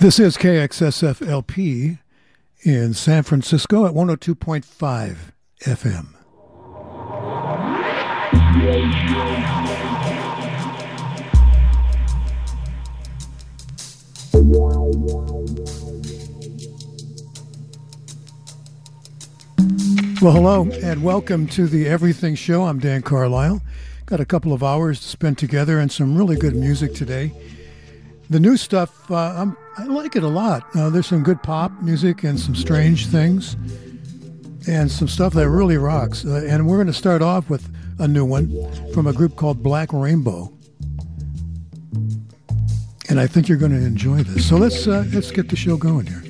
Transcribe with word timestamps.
This 0.00 0.20
is 0.20 0.36
KXSFLP 0.36 1.98
in 2.62 2.94
San 2.94 3.24
Francisco 3.24 3.84
at 3.84 3.94
102.5 3.94 5.16
FM. 5.64 6.14
Well, 20.22 20.32
hello 20.32 20.70
and 20.80 21.02
welcome 21.02 21.48
to 21.48 21.66
the 21.66 21.88
Everything 21.88 22.36
Show. 22.36 22.62
I'm 22.66 22.78
Dan 22.78 23.02
Carlisle. 23.02 23.62
Got 24.06 24.20
a 24.20 24.24
couple 24.24 24.52
of 24.52 24.62
hours 24.62 25.00
to 25.00 25.08
spend 25.08 25.38
together 25.38 25.80
and 25.80 25.90
some 25.90 26.16
really 26.16 26.36
good 26.36 26.54
music 26.54 26.94
today. 26.94 27.32
The 28.30 28.38
new 28.38 28.58
stuff, 28.58 29.10
uh, 29.10 29.46
i 29.78 29.84
like 29.84 30.14
it 30.14 30.22
a 30.22 30.28
lot. 30.28 30.64
Uh, 30.76 30.90
there's 30.90 31.06
some 31.06 31.22
good 31.22 31.42
pop 31.42 31.72
music 31.80 32.24
and 32.24 32.38
some 32.38 32.54
strange 32.54 33.06
things, 33.06 33.54
and 34.68 34.90
some 34.90 35.08
stuff 35.08 35.32
that 35.32 35.48
really 35.48 35.78
rocks. 35.78 36.26
Uh, 36.26 36.44
and 36.46 36.66
we're 36.66 36.76
going 36.76 36.88
to 36.88 36.92
start 36.92 37.22
off 37.22 37.48
with 37.48 37.70
a 37.98 38.06
new 38.06 38.26
one 38.26 38.50
from 38.92 39.06
a 39.06 39.14
group 39.14 39.36
called 39.36 39.62
Black 39.62 39.92
Rainbow. 39.92 40.52
And 43.08 43.18
I 43.18 43.26
think 43.26 43.48
you're 43.48 43.56
going 43.56 43.72
to 43.72 43.78
enjoy 43.78 44.22
this. 44.22 44.46
So 44.46 44.56
let's 44.56 44.86
uh, 44.86 45.06
let's 45.14 45.30
get 45.30 45.48
the 45.48 45.56
show 45.56 45.78
going 45.78 46.06
here. 46.06 46.22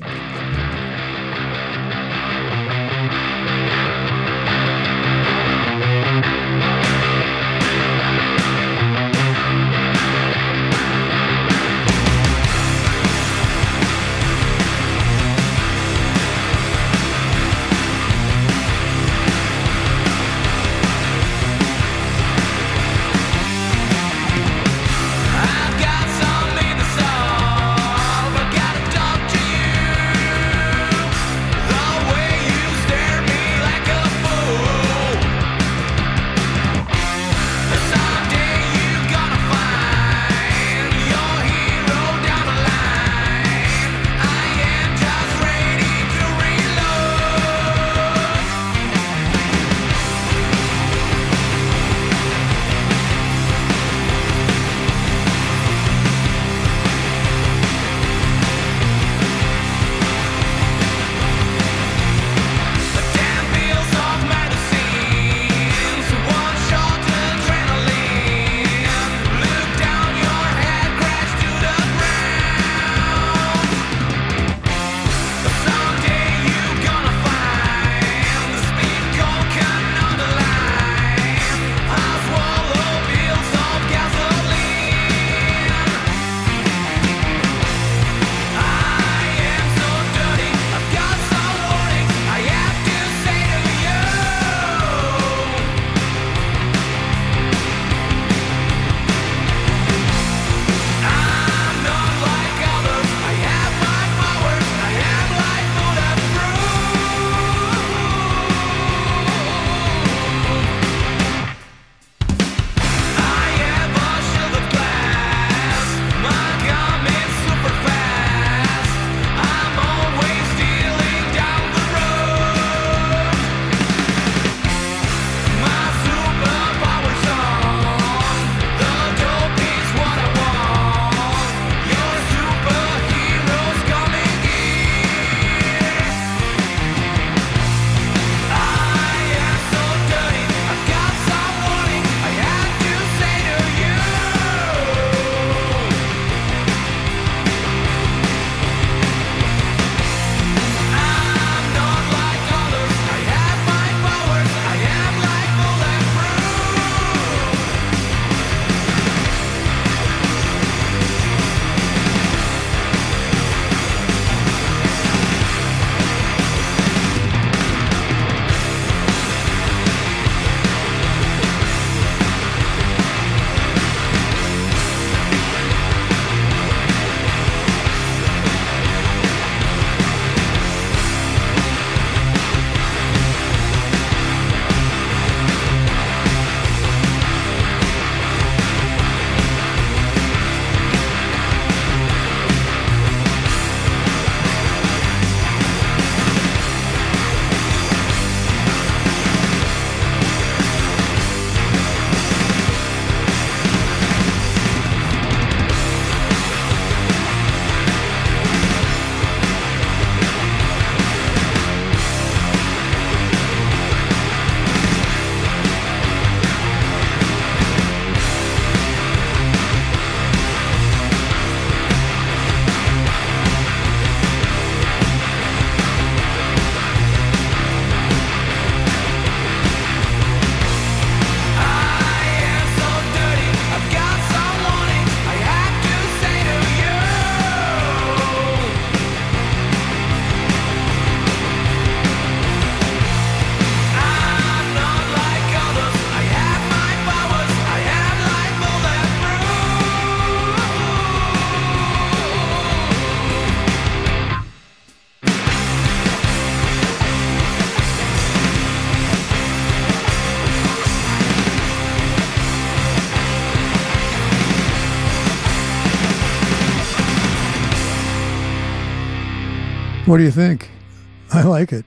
What 270.09 270.17
do 270.17 270.23
you 270.23 270.31
think? 270.31 270.71
I 271.31 271.43
like 271.43 271.71
it. 271.71 271.85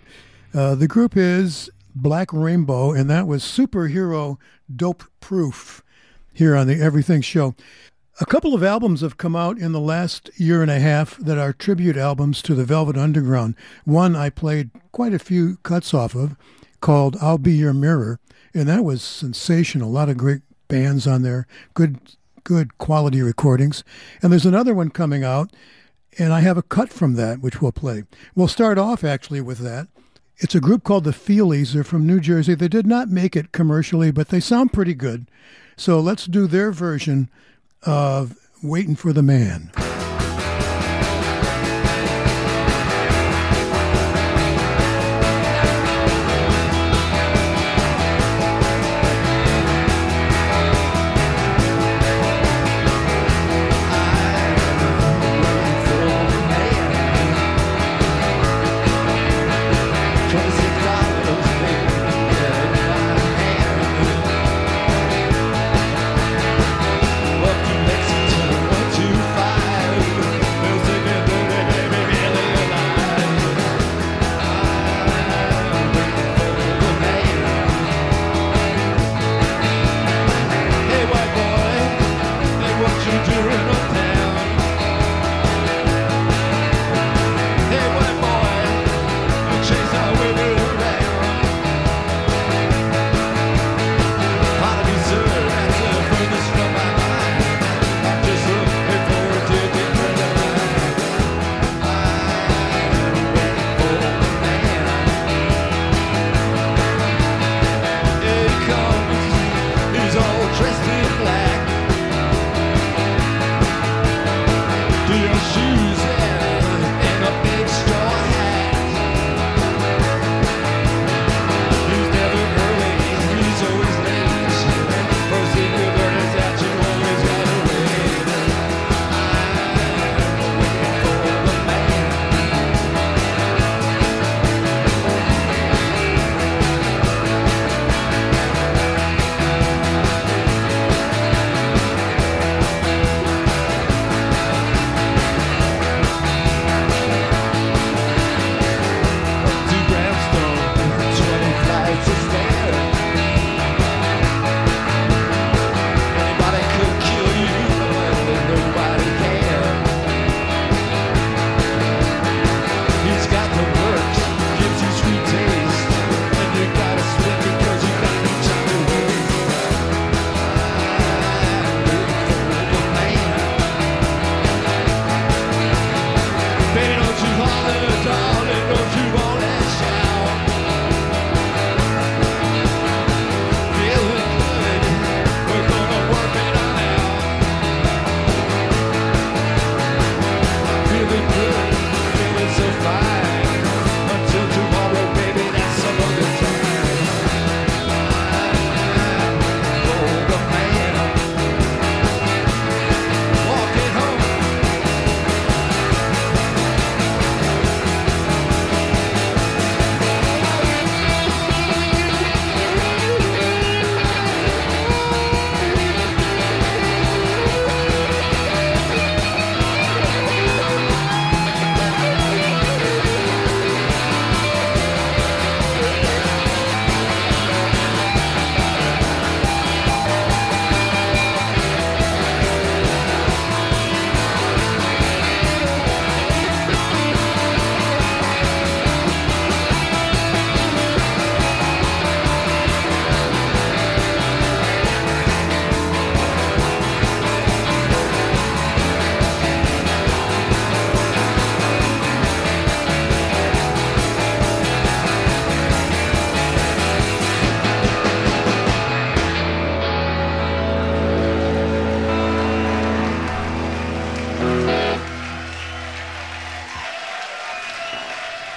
Uh, 0.55 0.77
the 0.77 0.87
group 0.87 1.17
is 1.17 1.69
Black 1.93 2.33
Rainbow, 2.33 2.93
and 2.93 3.11
that 3.11 3.27
was 3.27 3.43
Superhero 3.43 4.37
Dope 4.77 5.03
Proof 5.19 5.83
here 6.33 6.55
on 6.55 6.69
the 6.69 6.81
Everything 6.81 7.21
Show. 7.21 7.57
A 8.21 8.25
couple 8.25 8.55
of 8.55 8.63
albums 8.63 9.01
have 9.01 9.17
come 9.17 9.35
out 9.35 9.59
in 9.59 9.73
the 9.73 9.81
last 9.81 10.31
year 10.37 10.63
and 10.63 10.71
a 10.71 10.79
half 10.79 11.17
that 11.17 11.37
are 11.37 11.53
tribute 11.53 11.97
albums 11.97 12.43
to 12.43 12.55
the 12.55 12.65
Velvet 12.65 12.97
Underground. 12.97 13.57
One 13.85 14.15
I 14.15 14.31
played 14.31 14.71
quite 14.93 15.15
a 15.15 15.19
few 15.19 15.57
cuts 15.65 15.93
off 15.93 16.15
of 16.15 16.37
called 16.81 17.17
I'll 17.21 17.39
Be 17.39 17.55
Your 17.55 17.75
Mirror, 17.75 18.21
and 18.55 18.69
that 18.69 18.85
was 18.85 19.03
sensational. 19.03 19.89
A 19.89 19.91
lot 19.91 20.09
of 20.09 20.17
great 20.17 20.43
bands 20.69 21.09
on 21.09 21.23
there, 21.23 21.49
good 21.75 21.99
good 22.45 22.79
quality 22.79 23.21
recordings. 23.21 23.83
And 24.23 24.31
there's 24.31 24.47
another 24.47 24.75
one 24.75 24.91
coming 24.91 25.25
out 25.25 25.51
and 26.19 26.33
I 26.33 26.41
have 26.41 26.57
a 26.57 26.63
cut 26.63 26.91
from 26.91 27.15
that, 27.15 27.41
which 27.41 27.61
we'll 27.61 27.73
play. 27.73 28.05
We'll 28.35 28.49
start 28.49 28.79
off 28.79 29.05
actually 29.05 29.41
with 29.41 29.59
that. 29.59 29.89
It's 30.39 30.55
a 30.55 30.61
group 30.61 30.83
called 30.83 31.05
the 31.05 31.13
Feelies. 31.13 31.73
They're 31.73 31.85
from 31.85 32.07
New 32.07 32.21
Jersey. 32.21 32.55
They 32.55 32.69
did 32.69 32.87
not 32.87 33.09
make 33.09 33.37
it 33.37 33.53
commercially, 33.53 34.11
but 34.11 34.29
they 34.29 34.41
sound 34.41 34.73
pretty 34.73 34.95
good. 34.95 35.27
So 35.77 36.01
let's 36.01 36.27
do 36.27 36.47
their 36.47 36.73
version 36.73 37.31
of 37.83 38.37
Waiting 38.63 38.97
for 38.97 39.13
the 39.13 39.23
Man. 39.23 39.71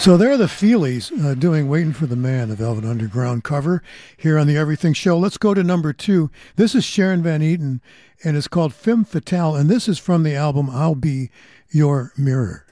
So 0.06 0.18
there 0.18 0.32
are 0.32 0.38
the 0.38 0.46
Feelies 0.46 1.12
uh, 1.26 1.34
doing 1.34 1.68
Waiting 1.68 1.92
for 1.92 2.06
the 2.06 2.16
Man, 2.16 2.50
the 2.50 2.56
Velvet 2.56 2.86
Underground 2.86 3.44
cover 3.44 3.82
here 4.16 4.38
on 4.38 4.46
the 4.46 4.56
Everything 4.56 4.94
Show. 4.94 5.18
Let's 5.18 5.40
go 5.40 5.56
to 5.56 5.64
number 5.64 5.94
two. 5.94 6.30
This 6.58 6.76
is 6.76 6.86
Sharon 6.86 7.24
Van 7.24 7.42
Etten, 7.42 7.80
and 8.24 8.38
it's 8.38 8.48
called 8.48 8.76
Femme 8.76 9.04
Fatale, 9.04 9.56
and 9.56 9.68
this 9.68 9.88
is 9.88 9.98
from 9.98 10.22
the 10.22 10.36
album 10.36 10.70
I'll 10.70 10.94
Be 10.94 11.32
Your 11.72 12.14
Mirror. 12.16 12.68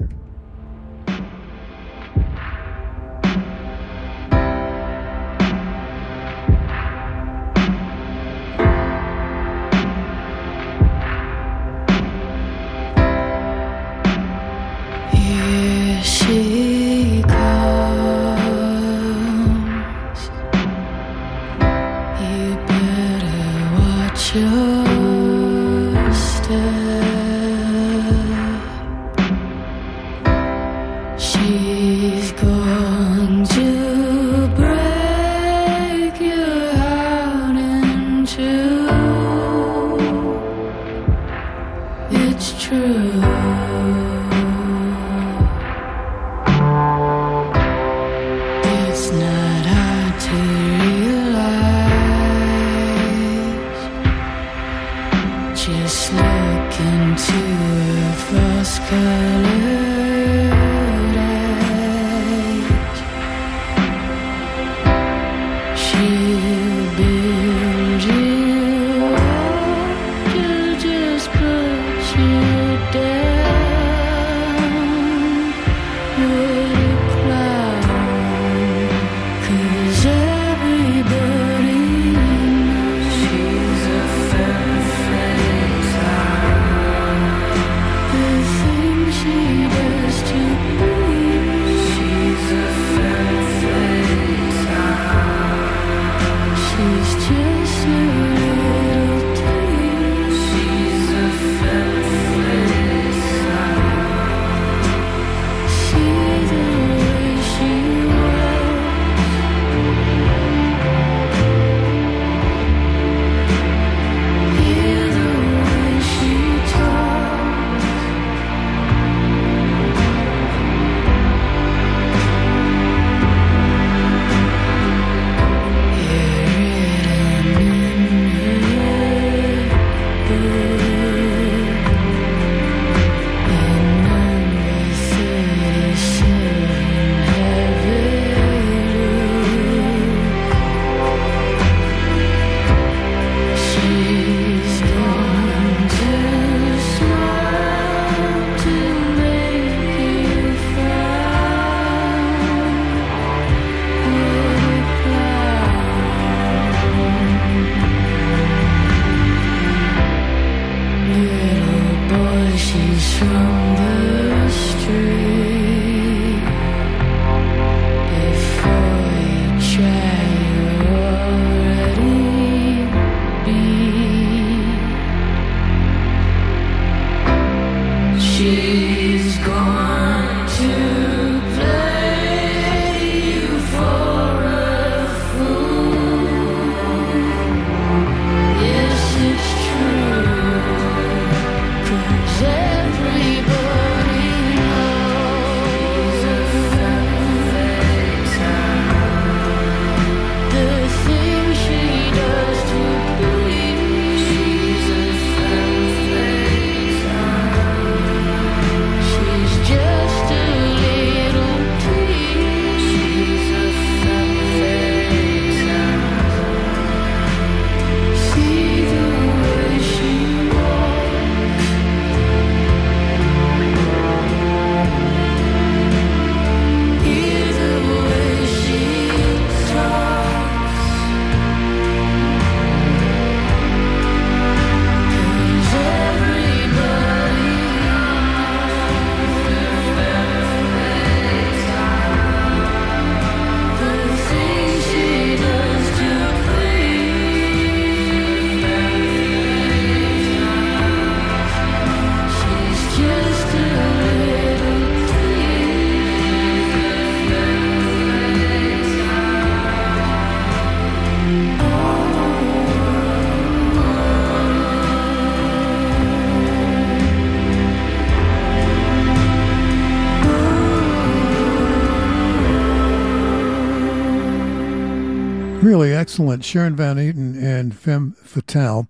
Really 275.83 275.95
excellent. 275.97 276.45
Sharon 276.45 276.77
Van 276.77 276.95
Etten 276.95 277.35
and 277.43 277.75
Femme 277.75 278.15
Fatale. 278.23 278.87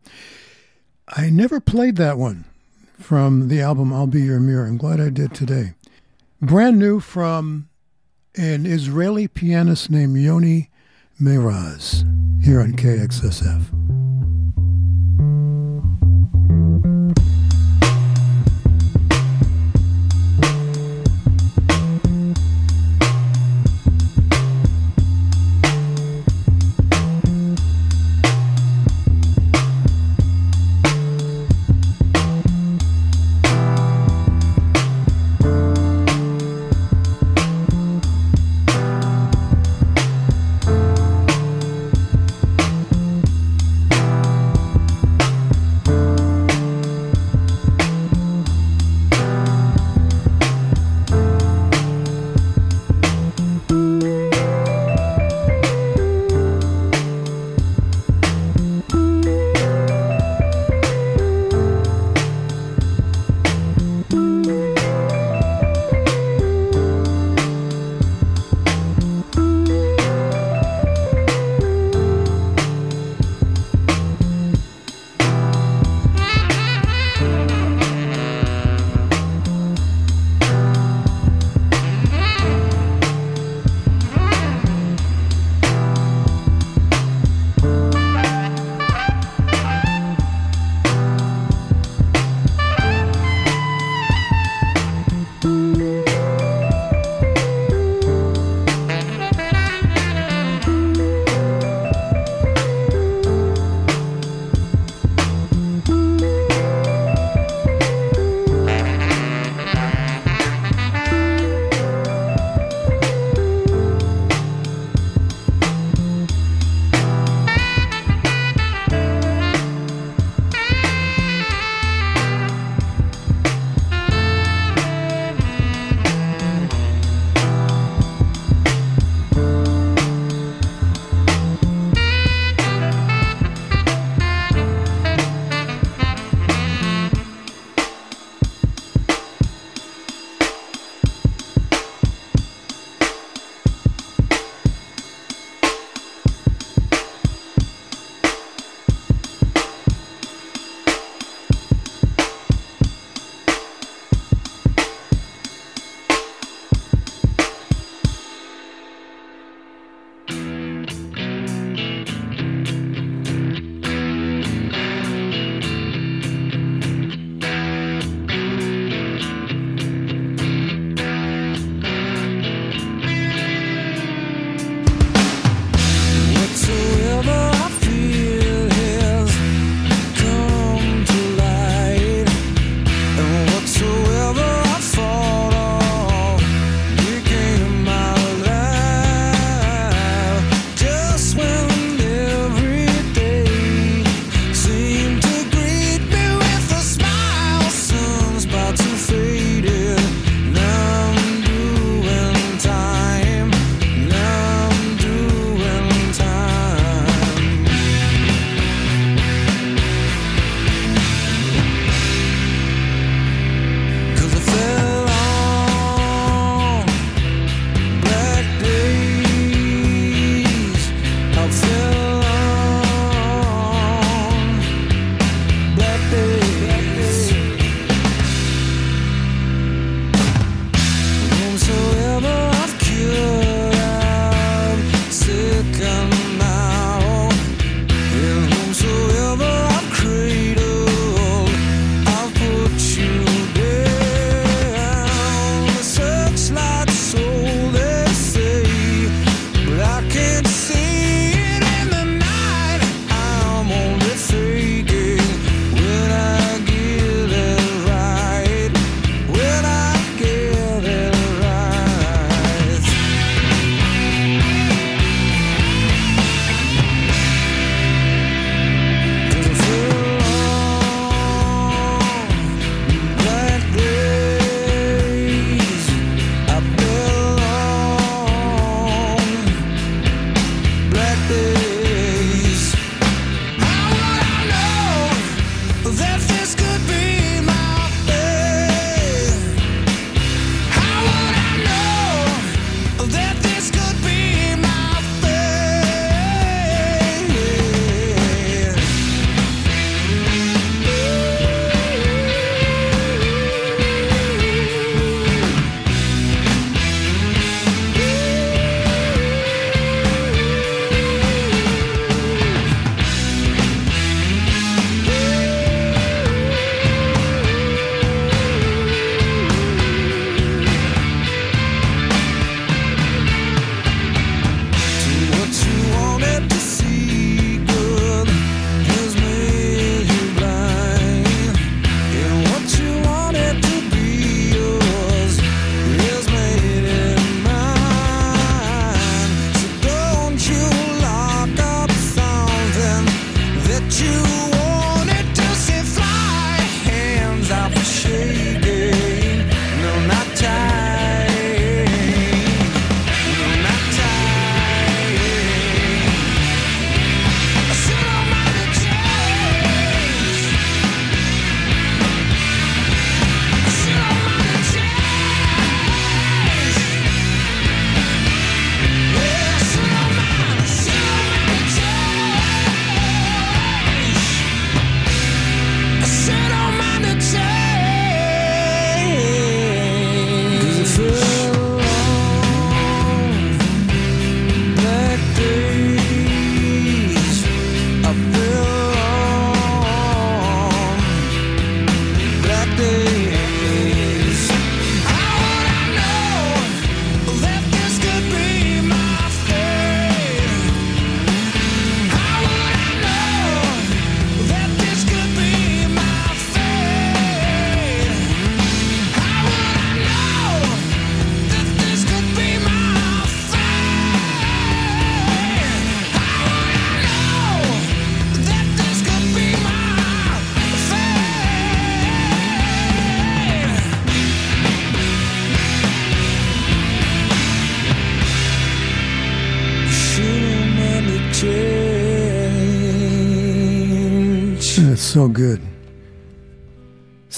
I 1.07 1.31
never 1.31 1.59
played 1.59 1.95
that 1.95 2.19
one 2.19 2.45
from 2.99 3.47
the 3.47 3.61
album 3.61 3.91
I'll 3.91 4.05
Be 4.05 4.21
Your 4.21 4.39
Mirror. 4.39 4.67
I'm 4.67 4.77
glad 4.77 5.01
I 5.01 5.09
did 5.09 5.33
today. 5.33 5.73
Brand 6.39 6.77
new 6.77 6.99
from 6.99 7.67
an 8.35 8.67
Israeli 8.67 9.27
pianist 9.27 9.89
named 9.89 10.17
Yoni 10.17 10.69
Mayraz 11.19 12.03
here 12.43 12.61
on 12.61 12.73
KXSF. 12.73 13.82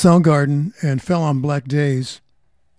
Soundgarden 0.06 0.72
and 0.84 1.02
Fell 1.02 1.24
on 1.24 1.42
Black 1.42 1.66
Days. 1.66 2.22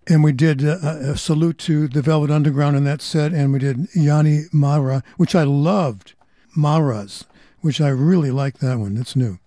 And 0.07 0.23
we 0.23 0.31
did 0.31 0.65
uh, 0.65 0.77
a 0.85 1.17
salute 1.17 1.59
to 1.59 1.89
the 1.89 2.01
Velvet 2.01 2.31
Underground 2.31 2.77
in 2.77 2.85
that 2.85 3.03
set, 3.03 3.33
and 3.33 3.53
we 3.53 3.59
did 3.59 3.89
Yanni 3.97 4.43
Mara, 4.53 5.03
which 5.17 5.35
I 5.35 5.43
loved. 5.43 6.15
Mayraz, 6.57 7.25
which 7.63 7.81
I 7.81 7.89
really 7.89 8.31
like 8.31 8.59
that 8.59 8.79
one. 8.79 8.97
It's 8.97 9.17
new. 9.17 9.41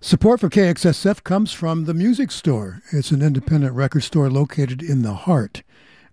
Support 0.00 0.40
for 0.40 0.48
KXSF 0.48 1.22
comes 1.22 1.52
from 1.52 1.84
the 1.84 1.92
Music 1.92 2.30
Store. 2.30 2.80
It's 2.92 3.10
an 3.10 3.20
independent 3.20 3.74
record 3.74 4.04
store 4.04 4.30
located 4.30 4.82
in 4.82 5.02
the 5.02 5.12
heart 5.12 5.62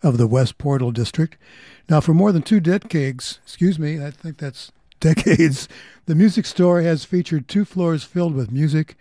of 0.04 0.18
the 0.18 0.28
West 0.28 0.58
Portal 0.58 0.92
District. 0.92 1.38
Now, 1.88 2.02
for 2.02 2.14
more 2.14 2.34
than 2.34 2.42
two 2.42 2.60
decades, 2.60 3.40
excuse 3.44 3.80
me, 3.80 4.04
I 4.04 4.12
think 4.12 4.38
that's 4.38 4.74
decades, 5.00 5.70
the 6.08 6.16
Music 6.16 6.46
Store 6.46 6.82
has 6.82 7.06
featured 7.06 7.48
two 7.48 7.64
floors 7.64 8.04
filled 8.04 8.36
with 8.36 8.52
music 8.52 8.98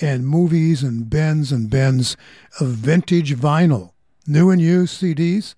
and 0.00 0.26
movies 0.26 0.82
and 0.82 1.08
bins 1.08 1.52
and 1.52 1.68
bins 1.68 2.16
of 2.60 2.68
vintage 2.68 3.34
vinyl, 3.36 3.92
new 4.26 4.50
and 4.50 4.60
used 4.60 5.00
CDs, 5.00 5.54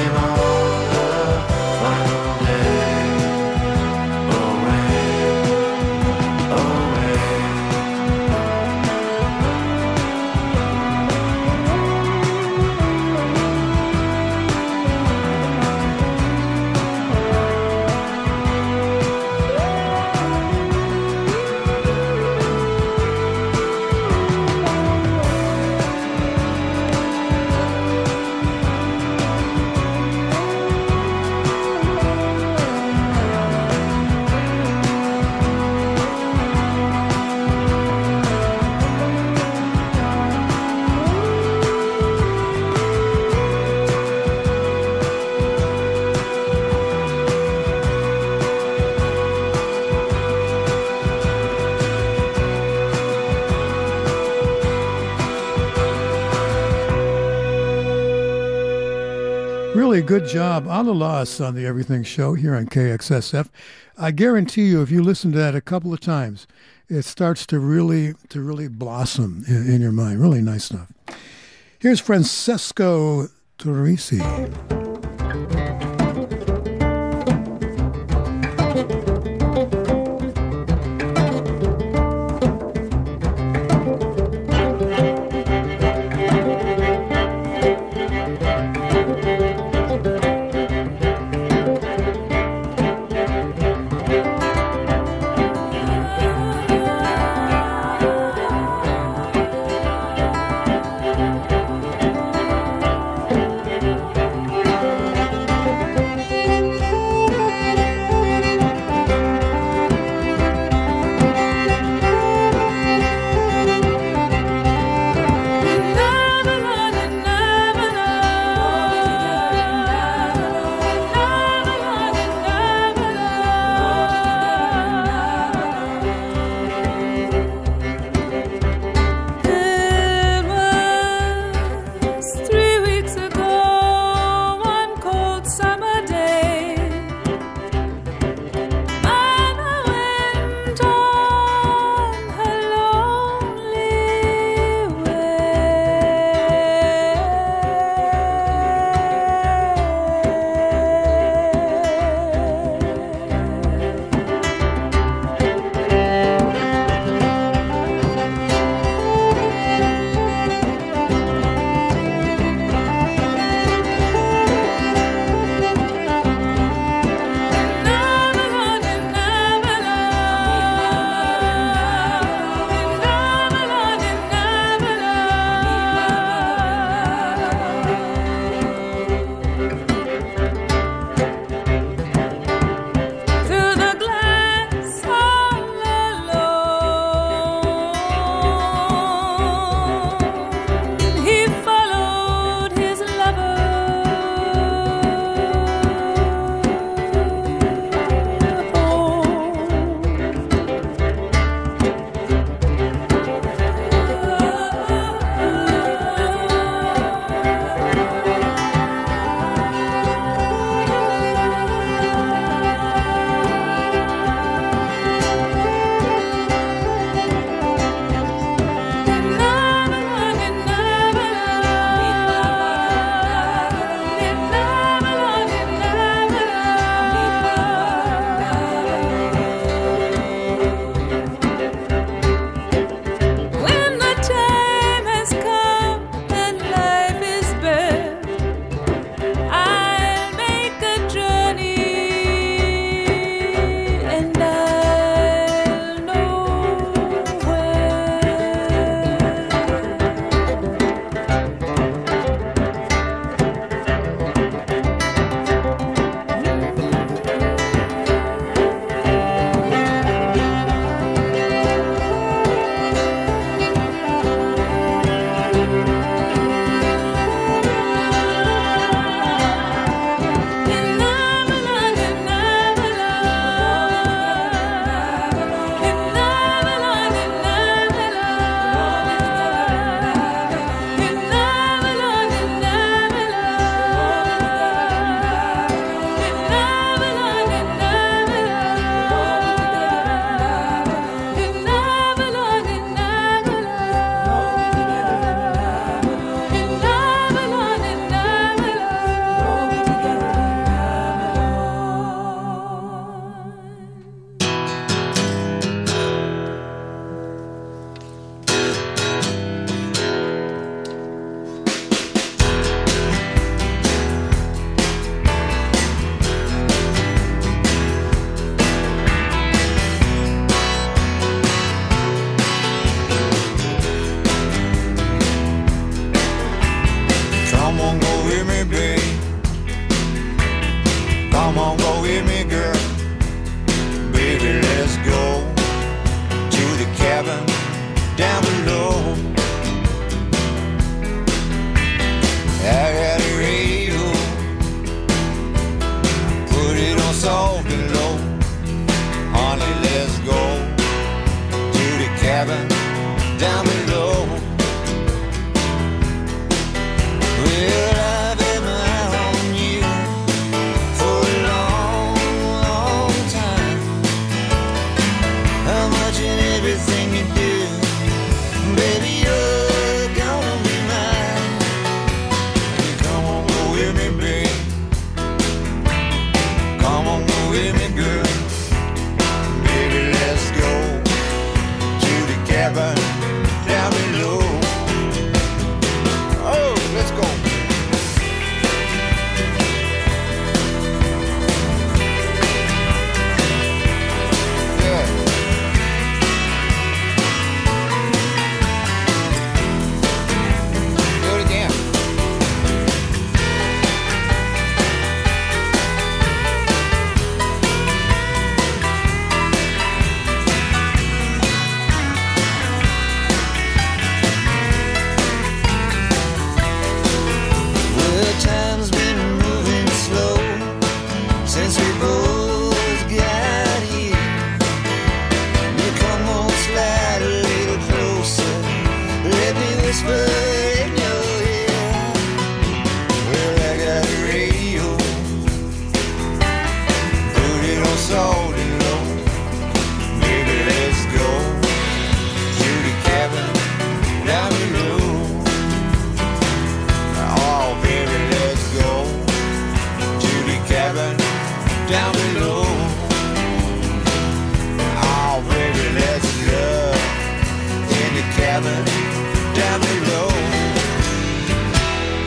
came 0.00 0.16
on. 0.16 0.59
Good 60.20 60.28
job, 60.28 60.68
Allah-Las, 60.68 61.40
on 61.40 61.54
the 61.54 61.64
Everything 61.64 62.02
Show 62.02 62.34
here 62.34 62.54
on 62.54 62.66
KXSF. 62.66 63.48
I 63.96 64.10
guarantee 64.10 64.66
you, 64.66 64.82
if 64.82 64.90
you 64.90 65.02
listen 65.02 65.32
to 65.32 65.38
that 65.38 65.54
a 65.54 65.62
couple 65.62 65.94
of 65.94 66.00
times, 66.00 66.46
it 66.90 67.06
starts 67.06 67.46
to 67.46 67.58
really 67.58 68.12
to 68.28 68.42
really 68.42 68.68
blossom 68.68 69.44
in, 69.48 69.66
in 69.66 69.80
your 69.80 69.92
mind. 69.92 70.20
Really 70.20 70.42
nice 70.42 70.64
stuff. 70.64 70.92
Here's 71.78 72.00
Francesco 72.00 73.28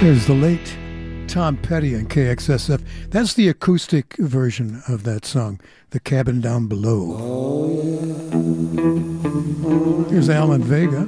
There's 0.03 0.27
the 0.27 0.33
late 0.33 0.75
Tom 1.29 1.55
Petty 1.55 1.93
and 1.93 2.09
KXSF. 2.09 2.81
That's 3.09 3.35
the 3.35 3.47
acoustic 3.47 4.17
version 4.17 4.83
of 4.89 5.03
that 5.03 5.23
song, 5.23 5.61
The 5.91 6.01
Cabin 6.01 6.41
Down 6.41 6.67
Below. 6.67 7.15
Oh, 7.21 7.73
Here's 10.09 10.29
Alan 10.29 10.61
Vega. 10.61 11.07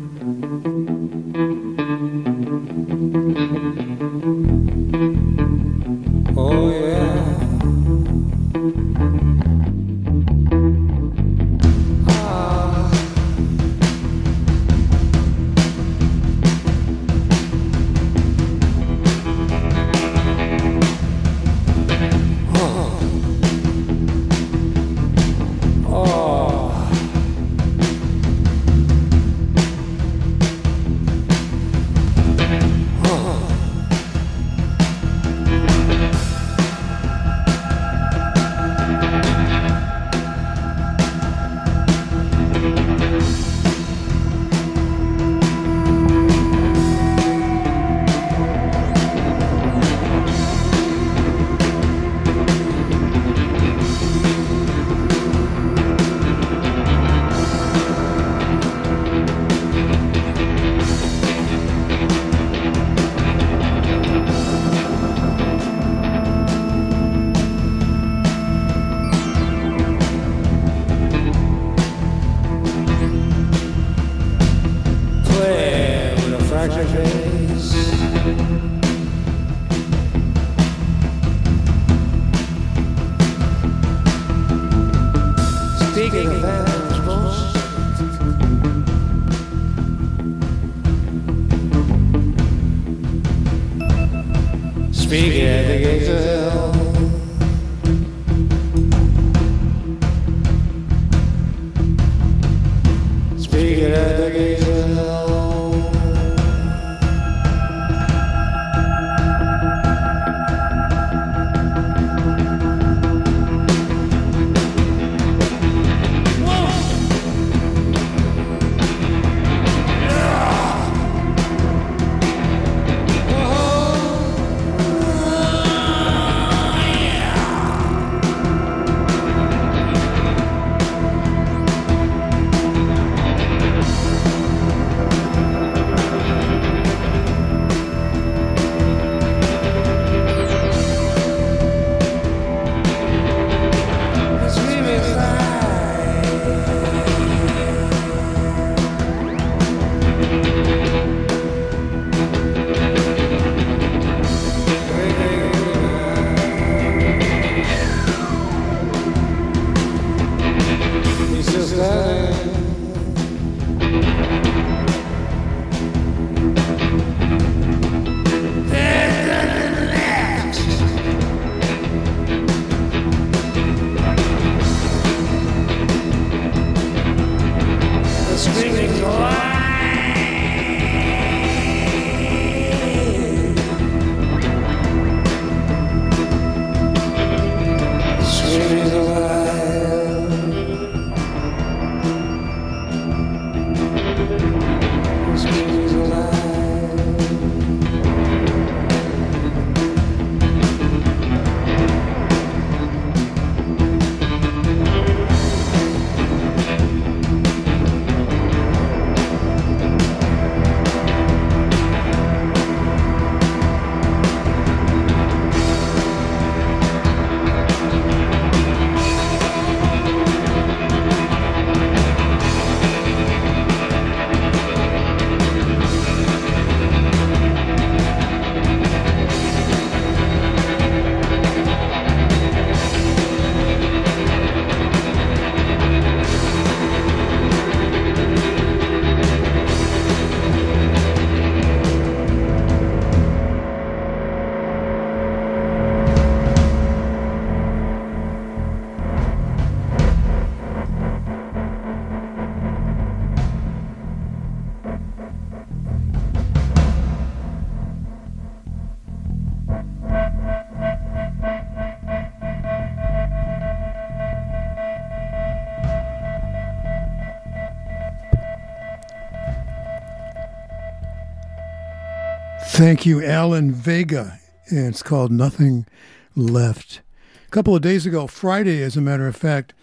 Thank 272.86 273.04
you, 273.04 273.26
Alan 273.26 273.72
Vega. 273.72 274.40
And 274.70 274.86
it's 274.86 275.02
called 275.02 275.32
Nothing 275.32 275.88
Left. 276.36 277.02
A 277.48 277.50
couple 277.50 277.76
of 277.76 277.82
days 277.82 278.06
ago, 278.06 278.28
Friday, 278.28 278.84
as 278.84 278.96
a 278.96 279.02
matter 279.02 279.26
of 279.26 279.36
fact, 279.36 279.74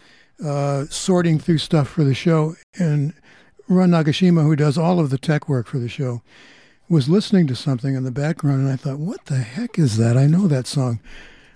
uh, 0.40 0.84
sorting 0.88 1.40
through 1.40 1.59
stuff 1.59 1.88
for 1.88 2.05
the 2.05 2.14
show, 2.14 2.55
and 2.78 3.12
Ron 3.66 3.90
Nagashima, 3.90 4.44
who 4.44 4.55
does 4.55 4.78
all 4.78 5.00
of 5.00 5.11
the 5.11 5.18
tech 5.18 5.48
work 5.48 5.66
for 5.66 5.80
the 5.80 5.88
show, 5.88 6.22
was 6.88 7.09
listening 7.09 7.48
to 7.48 7.57
something 7.57 7.96
in 7.96 8.05
the 8.05 8.12
background, 8.12 8.61
and 8.61 8.70
I 8.70 8.76
thought, 8.76 9.00
what 9.00 9.24
the 9.24 9.38
heck 9.38 9.80
is 9.80 9.96
that? 9.96 10.16
I 10.16 10.28
know 10.28 10.46
that 10.46 10.68
song. 10.68 11.00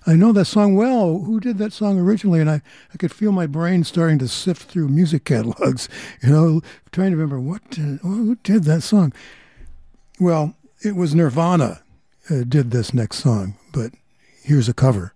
I 0.04 0.14
know 0.14 0.32
that 0.32 0.46
song 0.46 0.74
well. 0.74 1.20
Who 1.20 1.38
did 1.38 1.58
that 1.58 1.72
song 1.72 1.96
originally? 2.00 2.40
And 2.40 2.50
I, 2.50 2.60
I 2.92 2.96
could 2.96 3.14
feel 3.14 3.30
my 3.30 3.46
brain 3.46 3.84
starting 3.84 4.18
to 4.18 4.26
sift 4.26 4.64
through 4.64 4.88
music 4.88 5.24
catalogs, 5.24 5.88
you 6.24 6.30
know, 6.30 6.60
trying 6.90 7.12
to 7.12 7.16
remember 7.16 7.38
what 7.38 7.70
did, 7.70 8.00
who 8.00 8.34
did 8.42 8.64
that 8.64 8.82
song. 8.82 9.12
Well, 10.18 10.56
it 10.86 10.94
was 10.94 11.16
Nirvana 11.16 11.82
uh, 12.30 12.44
did 12.48 12.70
this 12.70 12.94
next 12.94 13.18
song, 13.18 13.56
but 13.72 13.90
here's 14.42 14.68
a 14.68 14.74
cover. 14.74 15.14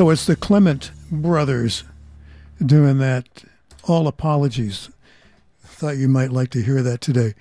So 0.00 0.08
it's 0.08 0.24
the 0.24 0.34
Clements 0.34 0.92
brothers 1.12 1.84
doing 2.64 2.96
that. 3.00 3.44
All 3.86 4.08
apologies. 4.08 4.88
Thought 5.62 5.98
you 5.98 6.08
might 6.08 6.32
like 6.32 6.48
to 6.52 6.62
hear 6.62 6.80
that 6.80 7.02
today. 7.02 7.34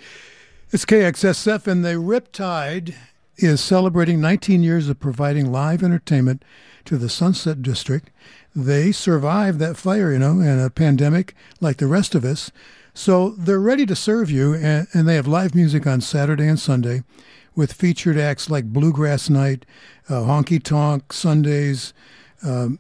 It's 0.69 0.83
KXSF, 0.83 1.67
and 1.67 1.85
the 1.85 1.93
Riptide 1.93 2.95
is 3.37 3.61
celebrating 3.61 4.19
19 4.19 4.61
years 4.61 4.89
of 4.89 4.99
providing 4.99 5.53
live 5.53 5.81
entertainment 5.83 6.43
to 6.83 6.97
the 6.97 7.07
Sunset 7.07 7.61
District. 7.61 8.09
They 8.53 8.91
survived 8.91 9.59
that 9.59 9.77
fire, 9.77 10.11
you 10.11 10.19
know, 10.19 10.41
and 10.41 10.59
a 10.59 10.69
pandemic 10.69 11.35
like 11.61 11.77
the 11.77 11.87
rest 11.87 12.13
of 12.13 12.25
us. 12.25 12.51
So 12.93 13.29
they're 13.29 13.61
ready 13.61 13.85
to 13.85 13.95
serve 13.95 14.29
you, 14.29 14.53
and, 14.53 14.85
and 14.91 15.07
they 15.07 15.15
have 15.15 15.27
live 15.27 15.55
music 15.55 15.87
on 15.87 16.01
Saturday 16.01 16.49
and 16.49 16.59
Sunday 16.59 17.03
with 17.55 17.71
featured 17.71 18.17
acts 18.17 18.49
like 18.49 18.73
Bluegrass 18.73 19.29
Night, 19.29 19.65
uh, 20.09 20.23
Honky 20.23 20.61
Tonk 20.61 21.13
Sundays, 21.13 21.93
um, 22.43 22.79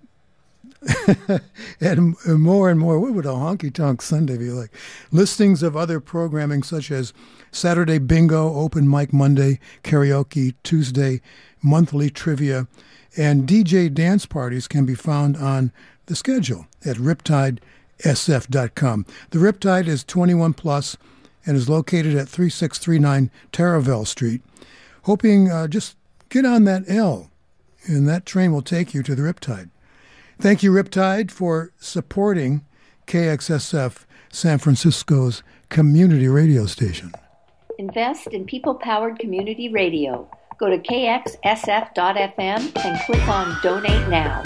and 1.81 2.15
more 2.25 2.69
and 2.69 2.79
more, 2.79 2.99
what 2.99 3.13
would 3.13 3.25
a 3.25 3.29
honky 3.29 3.73
tonk 3.73 4.01
Sunday 4.01 4.37
be 4.37 4.51
like? 4.51 4.71
Listings 5.11 5.61
of 5.61 5.75
other 5.75 5.99
programming 5.99 6.63
such 6.63 6.91
as 6.91 7.13
Saturday 7.51 7.97
Bingo, 7.97 8.53
Open 8.53 8.89
Mic 8.89 9.11
Monday, 9.11 9.59
Karaoke 9.83 10.55
Tuesday, 10.63 11.21
Monthly 11.61 12.09
Trivia, 12.09 12.67
and 13.17 13.47
DJ 13.47 13.93
dance 13.93 14.25
parties 14.25 14.67
can 14.67 14.85
be 14.85 14.95
found 14.95 15.35
on 15.35 15.71
the 16.05 16.15
schedule 16.15 16.67
at 16.85 16.97
riptidesf.com. 16.97 19.05
The 19.31 19.39
Riptide 19.39 19.87
is 19.87 20.03
21 20.03 20.53
plus 20.53 20.97
and 21.45 21.57
is 21.57 21.69
located 21.69 22.15
at 22.15 22.29
3639 22.29 23.31
Taraval 23.51 24.07
Street. 24.07 24.41
Hoping 25.03 25.51
uh, 25.51 25.67
just 25.67 25.97
get 26.29 26.45
on 26.45 26.63
that 26.65 26.83
L, 26.87 27.28
and 27.85 28.07
that 28.07 28.25
train 28.25 28.51
will 28.51 28.61
take 28.61 28.93
you 28.93 29.03
to 29.03 29.15
the 29.15 29.21
Riptide. 29.21 29.69
Thank 30.39 30.63
you, 30.63 30.71
Riptide, 30.71 31.31
for 31.31 31.71
supporting 31.79 32.65
KXSF 33.07 34.05
San 34.31 34.57
Francisco's 34.57 35.43
community 35.69 36.27
radio 36.27 36.65
station. 36.65 37.11
Invest 37.77 38.27
in 38.27 38.45
people 38.45 38.75
powered 38.75 39.19
community 39.19 39.69
radio. 39.69 40.29
Go 40.57 40.69
to 40.69 40.77
kxsf.fm 40.77 42.37
and 42.85 43.01
click 43.05 43.27
on 43.27 43.57
Donate 43.63 44.09
Now. 44.09 44.43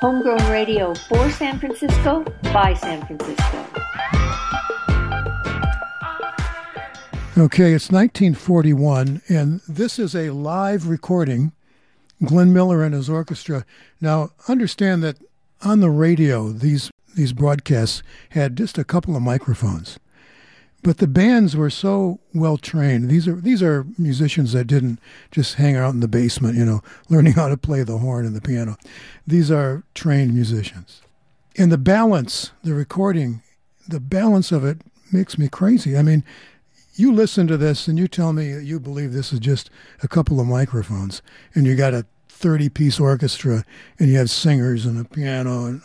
Homegrown 0.00 0.50
radio 0.50 0.94
for 0.94 1.30
San 1.30 1.58
Francisco 1.58 2.24
by 2.54 2.72
San 2.74 3.06
Francisco. 3.06 3.66
Okay, 7.36 7.72
it's 7.72 7.90
1941, 7.90 9.22
and 9.28 9.60
this 9.68 9.98
is 9.98 10.14
a 10.14 10.30
live 10.30 10.88
recording. 10.88 11.52
Glenn 12.24 12.52
Miller 12.52 12.82
and 12.82 12.94
his 12.94 13.08
orchestra. 13.08 13.64
Now, 14.00 14.30
understand 14.48 15.02
that 15.02 15.16
on 15.62 15.80
the 15.80 15.90
radio, 15.90 16.50
these 16.50 16.90
these 17.16 17.32
broadcasts 17.32 18.02
had 18.30 18.56
just 18.56 18.78
a 18.78 18.84
couple 18.84 19.16
of 19.16 19.22
microphones, 19.22 19.98
but 20.82 20.98
the 20.98 21.08
bands 21.08 21.56
were 21.56 21.70
so 21.70 22.20
well 22.32 22.56
trained. 22.56 23.08
These 23.10 23.26
are 23.26 23.34
these 23.34 23.62
are 23.62 23.86
musicians 23.98 24.52
that 24.52 24.66
didn't 24.66 25.00
just 25.30 25.54
hang 25.54 25.76
out 25.76 25.92
in 25.94 26.00
the 26.00 26.08
basement, 26.08 26.56
you 26.56 26.64
know, 26.64 26.82
learning 27.08 27.34
how 27.34 27.48
to 27.48 27.56
play 27.56 27.82
the 27.82 27.98
horn 27.98 28.26
and 28.26 28.36
the 28.36 28.40
piano. 28.40 28.76
These 29.26 29.50
are 29.50 29.82
trained 29.94 30.34
musicians, 30.34 31.02
and 31.56 31.72
the 31.72 31.78
balance, 31.78 32.52
the 32.62 32.74
recording, 32.74 33.42
the 33.88 34.00
balance 34.00 34.52
of 34.52 34.64
it 34.64 34.78
makes 35.12 35.36
me 35.38 35.48
crazy. 35.48 35.96
I 35.96 36.02
mean, 36.02 36.24
you 36.94 37.12
listen 37.12 37.46
to 37.46 37.56
this 37.56 37.88
and 37.88 37.98
you 37.98 38.08
tell 38.08 38.32
me 38.32 38.58
you 38.60 38.80
believe 38.80 39.12
this 39.12 39.32
is 39.32 39.40
just 39.40 39.70
a 40.02 40.08
couple 40.08 40.40
of 40.40 40.46
microphones 40.46 41.22
and 41.54 41.66
you 41.66 41.74
got 41.76 41.94
a 41.94 42.06
30 42.28 42.68
piece 42.70 42.98
orchestra 43.00 43.64
and 43.98 44.08
you 44.08 44.16
have 44.16 44.30
singers 44.30 44.86
and 44.86 44.98
a 44.98 45.04
piano 45.04 45.66
and 45.66 45.82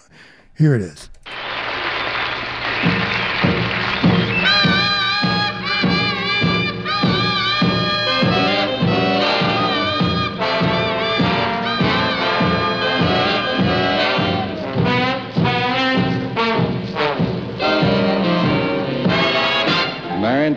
here 0.58 0.74
it 0.74 0.82
is. 0.82 1.10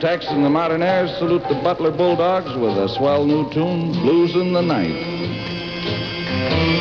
Tex 0.00 0.26
and 0.28 0.44
the 0.44 0.48
Modernaires 0.48 1.18
salute 1.18 1.42
the 1.48 1.56
Butler 1.56 1.90
Bulldogs 1.90 2.54
with 2.56 2.78
a 2.78 2.88
swell 2.96 3.24
new 3.24 3.52
tune, 3.52 3.90
Blues 3.92 4.36
in 4.36 4.52
the 4.52 4.62
Night. 4.62 6.77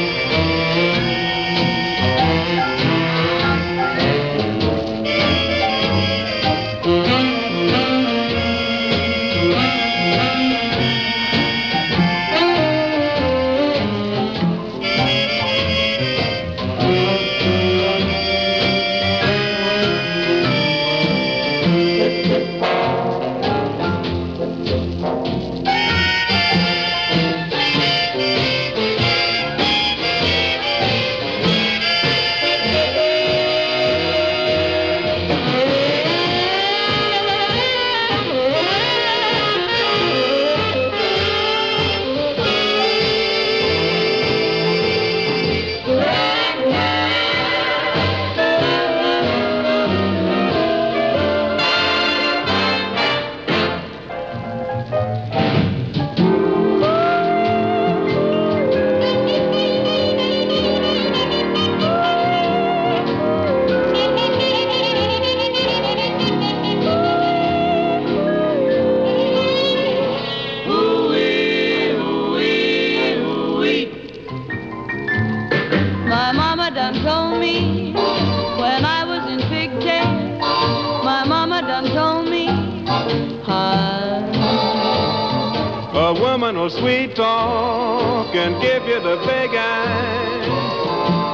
Sweet 86.70 87.15
talk 87.15 88.36
and 88.36 88.61
give 88.61 88.84
you 88.88 88.99
the 88.99 89.18
big 89.26 89.51
eye. 89.55 90.47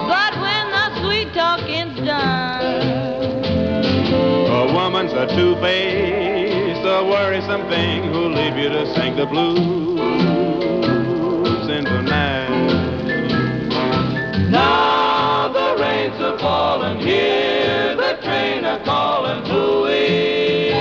But 0.07 0.35
when 0.41 0.69
the 0.71 1.01
sweet 1.01 1.33
talking's 1.33 1.99
done, 2.05 2.63
A 4.13 4.73
woman's 4.73 5.13
a 5.13 5.25
two-faced, 5.35 6.85
a 6.85 7.03
worrisome 7.03 7.67
thing 7.69 8.03
who'll 8.11 8.29
leave 8.31 8.57
you 8.57 8.69
to 8.69 8.85
sing 8.95 9.15
the 9.15 9.25
blues 9.25 9.99
in 11.69 11.83
the 11.83 12.01
night. 12.01 12.49
Now 14.49 15.47
the 15.49 15.75
rains 15.81 16.21
are 16.21 16.37
falling, 16.37 16.99
hear 16.99 17.95
the 17.95 18.17
train 18.21 18.65
a 18.65 18.79
calling, 18.85 19.43
hooey. 19.45 20.73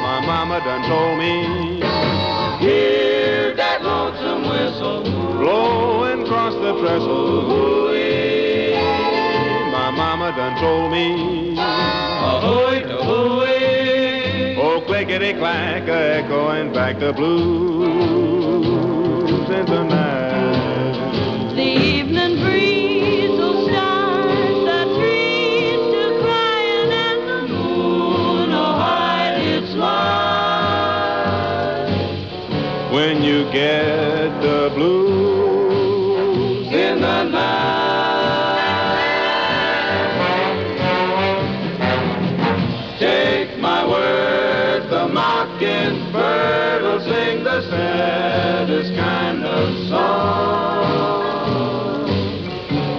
My 0.00 0.20
mama 0.24 0.60
done 0.60 0.82
told 0.88 1.18
me, 1.18 1.77
blowing 5.38 6.22
across 6.24 6.54
the 6.54 6.72
trestle, 6.80 7.42
hooey. 7.48 8.74
My 9.72 9.90
mama 9.90 10.32
done 10.36 10.56
told 10.60 10.90
me, 10.92 11.56
ahoy, 11.58 12.80
hooey. 13.04 14.56
Oh, 14.60 14.80
clickety 14.86 15.32
clack, 15.34 15.88
a 15.88 16.22
echoing 16.24 16.72
back 16.72 16.98
the 16.98 17.12
blues 17.12 18.68
in 19.50 19.66
the 19.66 19.82
night. 19.84 21.54
the 21.54 21.62
evening 21.62 22.34
breeze 22.44 23.30
will 23.30 23.66
start 23.68 24.28
the 24.68 24.80
trees 24.98 25.80
to 25.94 26.02
crying 26.22 26.90
and 26.92 27.20
the 27.28 27.40
moon 27.54 28.50
will 28.50 28.74
hide 28.84 29.38
its 29.40 29.70
light. 29.74 29.98
when 32.92 33.22
you 33.22 33.44
get 33.52 34.07
the 34.40 34.70
blues 34.74 36.66
in 36.72 37.00
the 37.00 37.24
night. 37.24 38.58
Take 42.98 43.58
my 43.58 43.86
word, 43.86 44.88
the 44.90 45.08
mockingbird 45.08 46.82
will 46.82 47.00
sing 47.00 47.42
the 47.44 47.62
saddest 47.68 48.94
kind 48.94 49.44
of 49.44 49.88
song. 49.88 50.78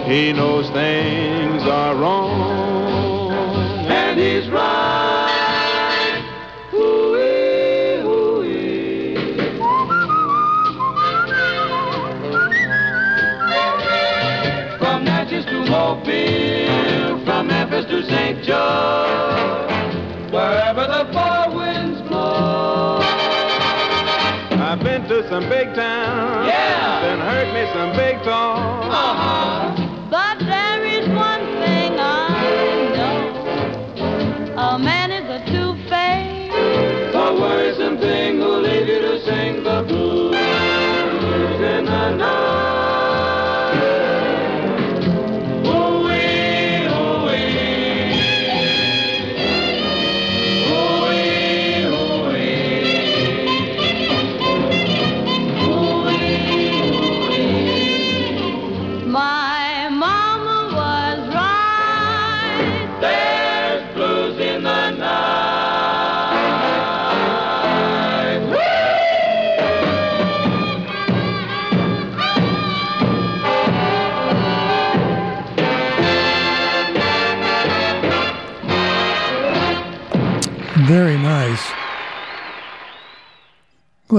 He 0.09 0.33
knows 0.33 0.69
things 0.71 1.38
some 25.39 25.49
big 25.49 25.73
town. 25.73 26.47
Yeah. 26.47 27.01
Then 27.01 27.19
hurt 27.19 27.53
me 27.53 27.71
some 27.73 27.95
big 27.95 28.23
talk. 28.23 28.85
Uh-huh. 28.85 29.68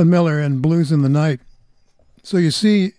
Glenn 0.00 0.08
Miller 0.08 0.40
and 0.40 0.62
Blues 0.62 0.92
in 0.92 1.02
the 1.02 1.10
Night. 1.10 1.40
So 2.22 2.38
you 2.38 2.50
see, 2.50 2.94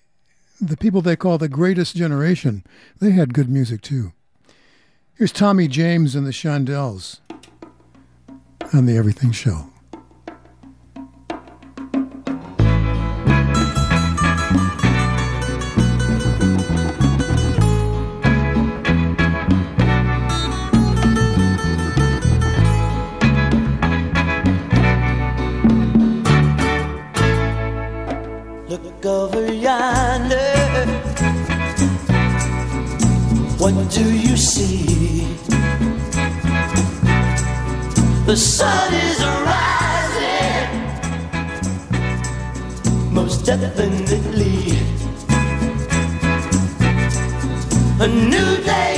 the 0.62 0.78
people 0.78 1.02
they 1.02 1.16
call 1.16 1.39
the 1.39 1.49
greatest 1.49 1.95
generation, 1.95 2.64
they 2.99 3.10
had 3.10 3.34
good 3.34 3.49
music 3.49 3.82
too. 3.82 4.14
Here's 5.16 5.32
Tommy 5.32 5.68
James 5.68 6.14
and 6.14 6.28
the 6.28 6.32
Shondells 6.32 7.20
on 8.72 8.86
the 8.86 8.97
Everything 8.97 9.32
Show. 9.32 9.70
The 38.32 38.38
sun 38.38 38.94
is 38.94 39.20
rising, 39.50 40.72
most 43.14 43.46
definitely. 43.46 44.80
A 48.00 48.08
new 48.08 48.64
day. 48.64 48.91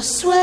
persuade. 0.00 0.39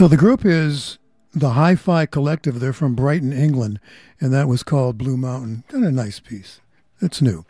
So 0.00 0.08
the 0.08 0.16
group 0.16 0.46
is 0.46 0.98
the 1.34 1.50
Hi 1.50 1.74
Fi 1.74 2.06
Collective. 2.06 2.58
They're 2.58 2.72
from 2.72 2.94
Brighton, 2.94 3.34
England, 3.34 3.78
and 4.18 4.32
that 4.32 4.48
was 4.48 4.62
called 4.62 4.96
Blue 4.96 5.18
Mountain. 5.18 5.64
Kind 5.68 5.84
of 5.84 5.92
nice 5.92 6.20
piece. 6.20 6.62
It's 7.02 7.20
new. 7.20 7.44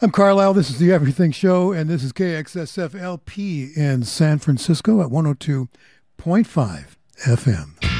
I'm 0.00 0.10
Carlisle. 0.10 0.54
This 0.54 0.70
is 0.70 0.78
the 0.78 0.90
Everything 0.92 1.30
Show, 1.30 1.72
and 1.72 1.90
this 1.90 2.02
is 2.02 2.14
KXSFLP 2.14 3.76
in 3.76 4.02
San 4.04 4.38
Francisco 4.38 5.02
at 5.02 5.08
102.5 5.08 6.96
FM. 7.22 7.93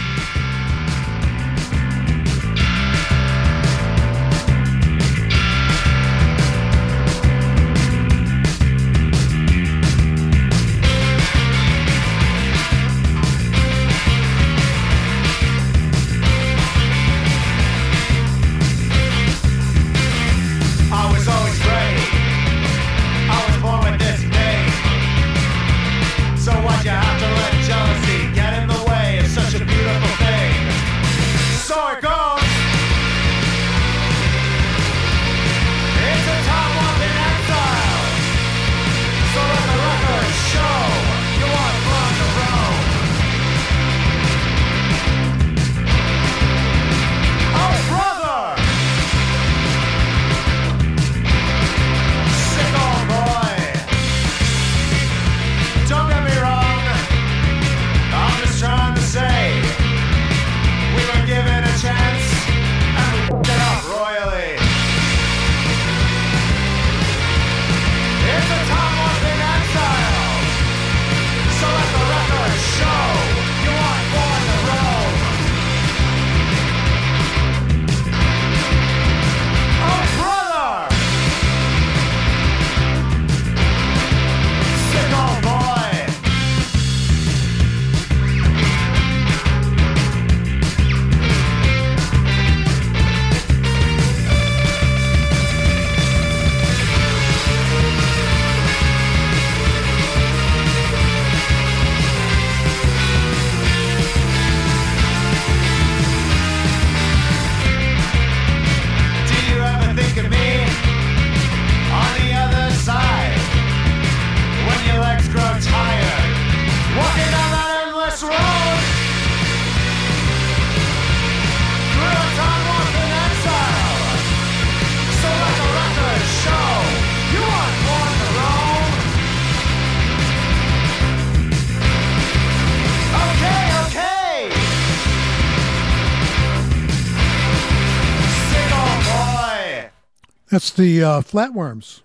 That's 140.54 140.70
the 140.70 141.02
uh, 141.02 141.20
Flatworms. 141.20 142.02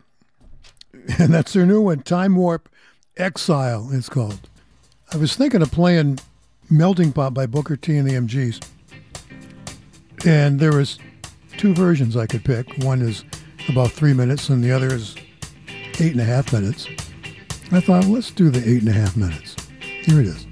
And 1.19 1.31
that's 1.31 1.53
their 1.53 1.67
new 1.67 1.81
one, 1.81 2.01
Time 2.01 2.35
Warp 2.35 2.67
Exile, 3.15 3.89
it's 3.91 4.09
called. 4.09 4.49
I 5.13 5.17
was 5.17 5.35
thinking 5.35 5.61
of 5.61 5.71
playing 5.71 6.17
Melting 6.67 7.13
Pot 7.13 7.35
by 7.35 7.45
Booker 7.45 7.77
T 7.77 7.95
and 7.95 8.09
the 8.09 8.15
MGs. 8.15 8.65
And 10.25 10.59
there 10.59 10.73
was 10.73 10.97
two 11.57 11.75
versions 11.75 12.17
I 12.17 12.25
could 12.25 12.43
pick. 12.43 12.75
One 12.83 13.03
is 13.03 13.23
about 13.69 13.91
three 13.91 14.13
minutes, 14.13 14.49
and 14.49 14.63
the 14.63 14.71
other 14.71 14.95
is 14.95 15.15
eight 15.99 16.13
and 16.13 16.21
a 16.21 16.25
half 16.25 16.51
minutes. 16.51 16.87
I 17.71 17.81
thought, 17.81 18.05
let's 18.05 18.31
do 18.31 18.49
the 18.49 18.67
eight 18.67 18.81
and 18.81 18.89
a 18.89 18.93
half 18.93 19.15
minutes. 19.15 19.55
Here 19.79 20.21
it 20.21 20.27
is. 20.27 20.48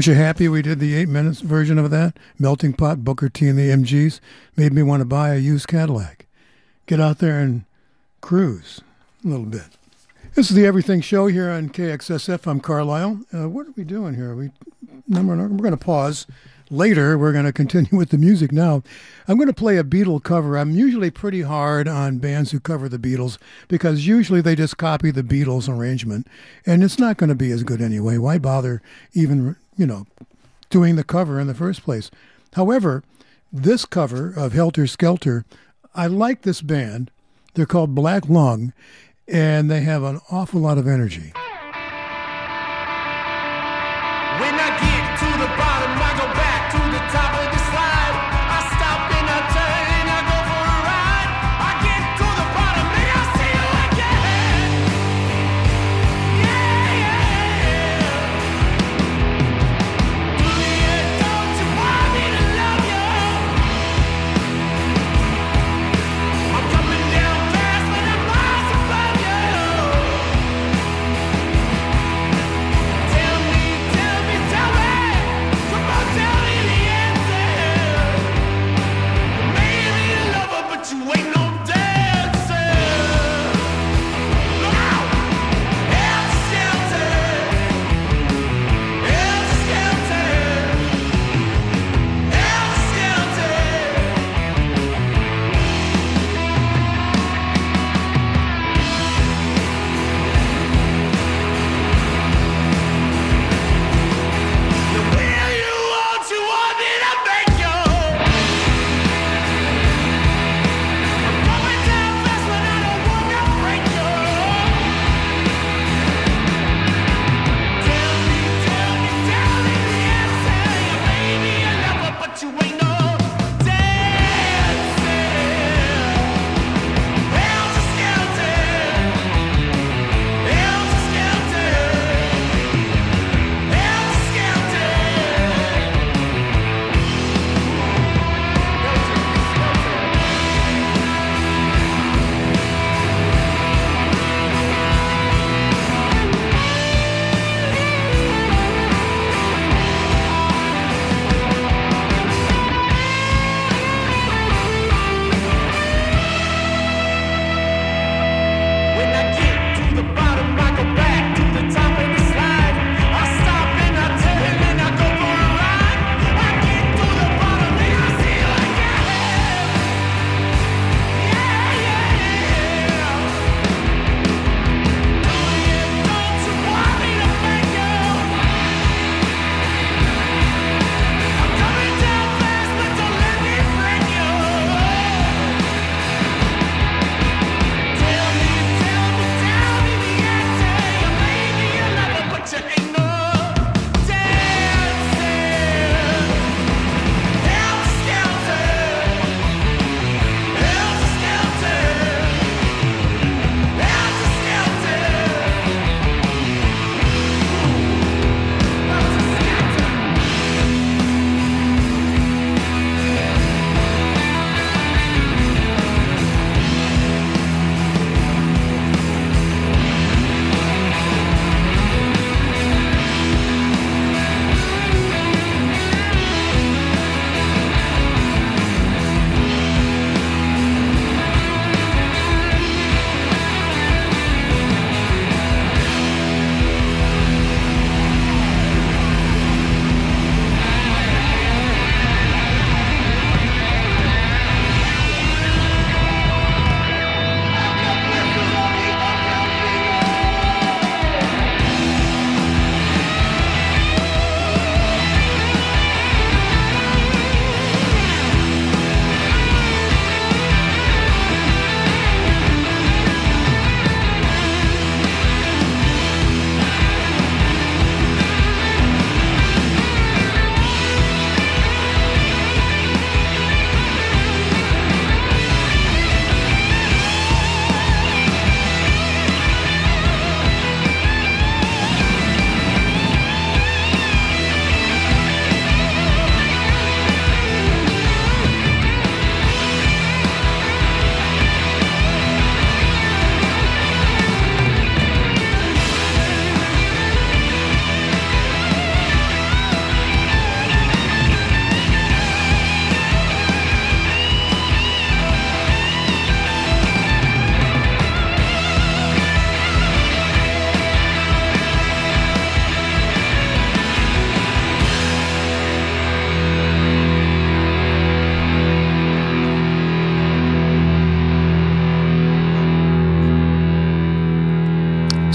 Aren't 0.00 0.06
you 0.06 0.14
happy 0.14 0.48
we 0.48 0.62
did 0.62 0.80
the 0.80 0.94
eight 0.94 1.10
minutes 1.10 1.42
version 1.42 1.78
of 1.78 1.90
that? 1.90 2.16
Melting 2.38 2.72
Pot, 2.72 3.04
Booker 3.04 3.28
T, 3.28 3.48
and 3.48 3.58
the 3.58 3.68
MGs 3.68 4.18
made 4.56 4.72
me 4.72 4.82
want 4.82 5.02
to 5.02 5.04
buy 5.04 5.34
a 5.34 5.36
used 5.36 5.68
Cadillac. 5.68 6.24
Get 6.86 6.98
out 6.98 7.18
there 7.18 7.38
and 7.38 7.66
cruise 8.22 8.80
a 9.22 9.28
little 9.28 9.44
bit. 9.44 9.66
This 10.32 10.48
is 10.48 10.56
the 10.56 10.64
Everything 10.64 11.02
Show 11.02 11.26
here 11.26 11.50
on 11.50 11.68
KXSF. 11.68 12.46
I'm 12.46 12.60
Carlisle. 12.60 13.20
Uh, 13.30 13.50
what 13.50 13.66
are 13.66 13.74
we 13.76 13.84
doing 13.84 14.14
here? 14.14 14.34
we 14.34 14.52
number 15.06 15.36
we're 15.36 15.48
going 15.48 15.72
to 15.72 15.76
pause. 15.76 16.26
Later, 16.70 17.18
we're 17.18 17.32
going 17.32 17.44
to 17.44 17.52
continue 17.52 17.94
with 17.98 18.08
the 18.08 18.16
music 18.16 18.52
now. 18.52 18.82
I'm 19.28 19.36
going 19.36 19.48
to 19.48 19.52
play 19.52 19.76
a 19.76 19.84
Beatle 19.84 20.22
cover. 20.22 20.56
I'm 20.56 20.70
usually 20.70 21.10
pretty 21.10 21.42
hard 21.42 21.88
on 21.88 22.20
bands 22.20 22.52
who 22.52 22.60
cover 22.60 22.88
the 22.88 22.98
Beatles 22.98 23.36
because 23.68 24.06
usually 24.06 24.40
they 24.40 24.54
just 24.54 24.78
copy 24.78 25.10
the 25.10 25.22
Beatles 25.22 25.68
arrangement, 25.68 26.26
and 26.64 26.82
it's 26.82 26.98
not 26.98 27.18
going 27.18 27.28
to 27.28 27.34
be 27.34 27.50
as 27.50 27.64
good 27.64 27.82
anyway. 27.82 28.16
Why 28.16 28.38
bother 28.38 28.80
even 29.12 29.56
you 29.80 29.86
know, 29.86 30.06
doing 30.68 30.96
the 30.96 31.02
cover 31.02 31.40
in 31.40 31.46
the 31.46 31.54
first 31.54 31.82
place. 31.82 32.10
However, 32.52 33.02
this 33.50 33.86
cover 33.86 34.30
of 34.36 34.52
Helter 34.52 34.86
Skelter, 34.86 35.46
I 35.94 36.06
like 36.06 36.42
this 36.42 36.60
band. 36.60 37.10
They're 37.54 37.64
called 37.64 37.94
Black 37.94 38.28
Lung, 38.28 38.74
and 39.26 39.70
they 39.70 39.80
have 39.80 40.02
an 40.02 40.20
awful 40.30 40.60
lot 40.60 40.76
of 40.76 40.86
energy. 40.86 41.32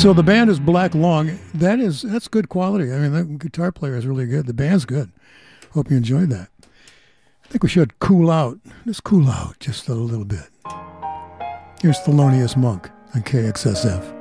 So 0.05 0.13
the 0.13 0.21
band 0.21 0.51
is 0.51 0.59
Black 0.59 0.93
Lung. 0.93 1.39
That 1.55 1.79
is 1.79 2.03
that's 2.03 2.27
good 2.27 2.47
quality. 2.47 2.93
I 2.93 2.99
mean, 2.99 3.11
the 3.11 3.23
guitar 3.23 3.71
player 3.71 3.95
is 3.95 4.05
really 4.05 4.27
good. 4.27 4.45
The 4.45 4.53
band's 4.53 4.85
good. 4.85 5.11
Hope 5.71 5.89
you 5.89 5.97
enjoyed 5.97 6.29
that. 6.29 6.49
I 6.63 7.47
think 7.47 7.63
we 7.63 7.69
should 7.69 7.97
cool 7.97 8.29
out. 8.29 8.59
Just 8.85 9.03
cool 9.03 9.27
out 9.27 9.59
just 9.59 9.89
a 9.89 9.95
little 9.95 10.23
bit. 10.23 10.47
Here's 11.81 11.97
Thelonious 12.01 12.55
Monk 12.55 12.91
on 13.15 13.23
KXSF. 13.23 14.14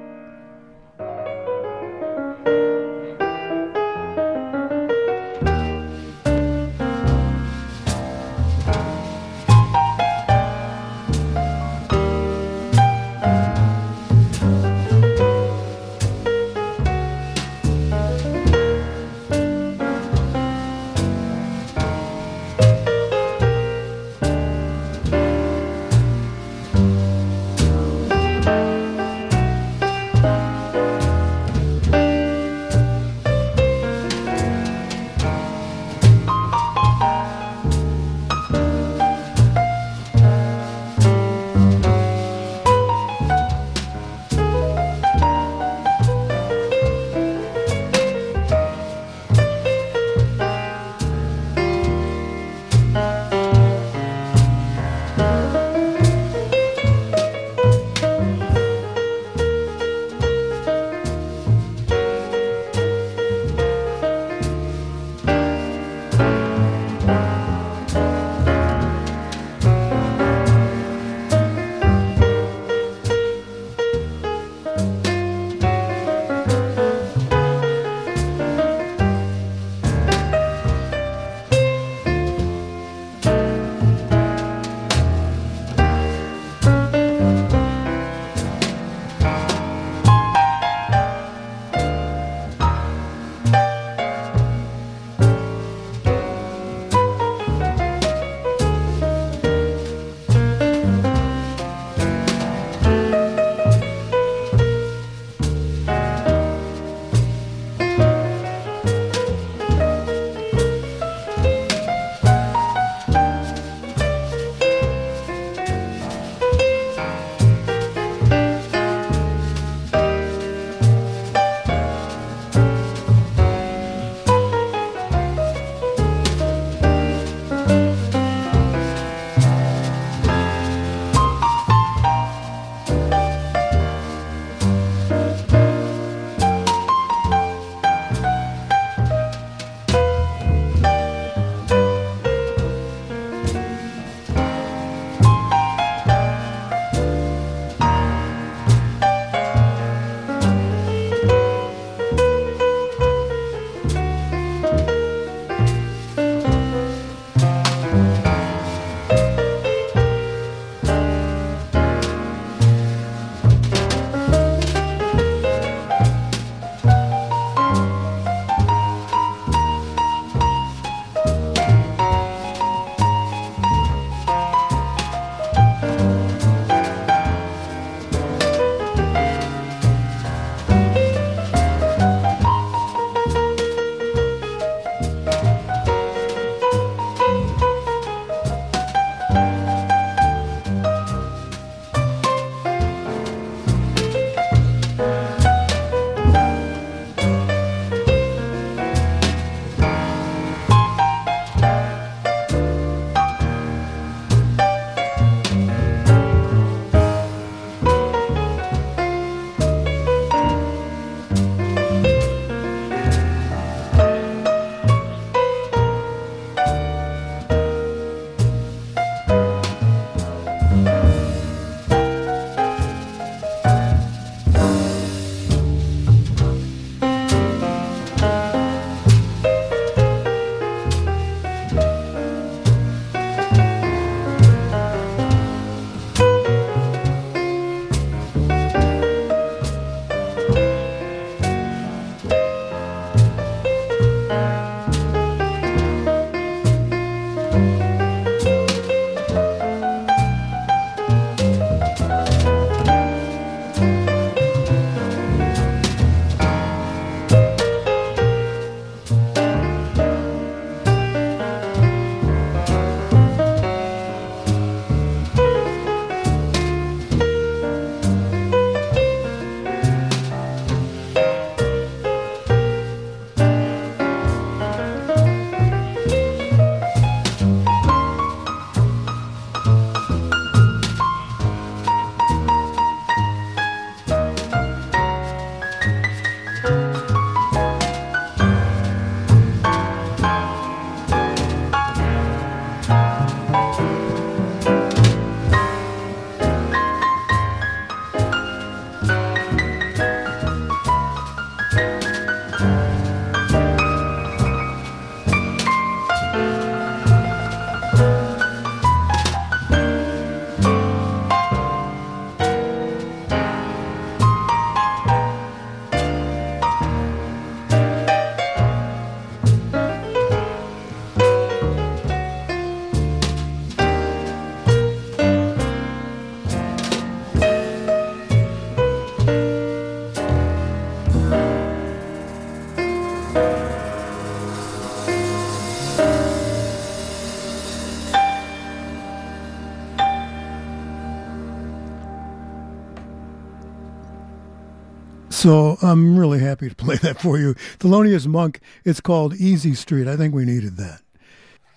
So 345.45 345.77
I'm 345.83 346.19
really 346.19 346.39
happy 346.39 346.71
to 346.71 346.75
play 346.75 346.97
that 347.03 347.21
for 347.21 347.37
you. 347.37 347.53
Thelonious 347.79 348.27
Monk, 348.27 348.61
it's 348.83 349.03
called 349.03 349.35
Easy 349.35 349.75
Street. 349.75 350.09
I 350.09 350.17
think 350.17 350.33
we 350.35 350.47
needed 350.47 350.79
that. 350.79 351.03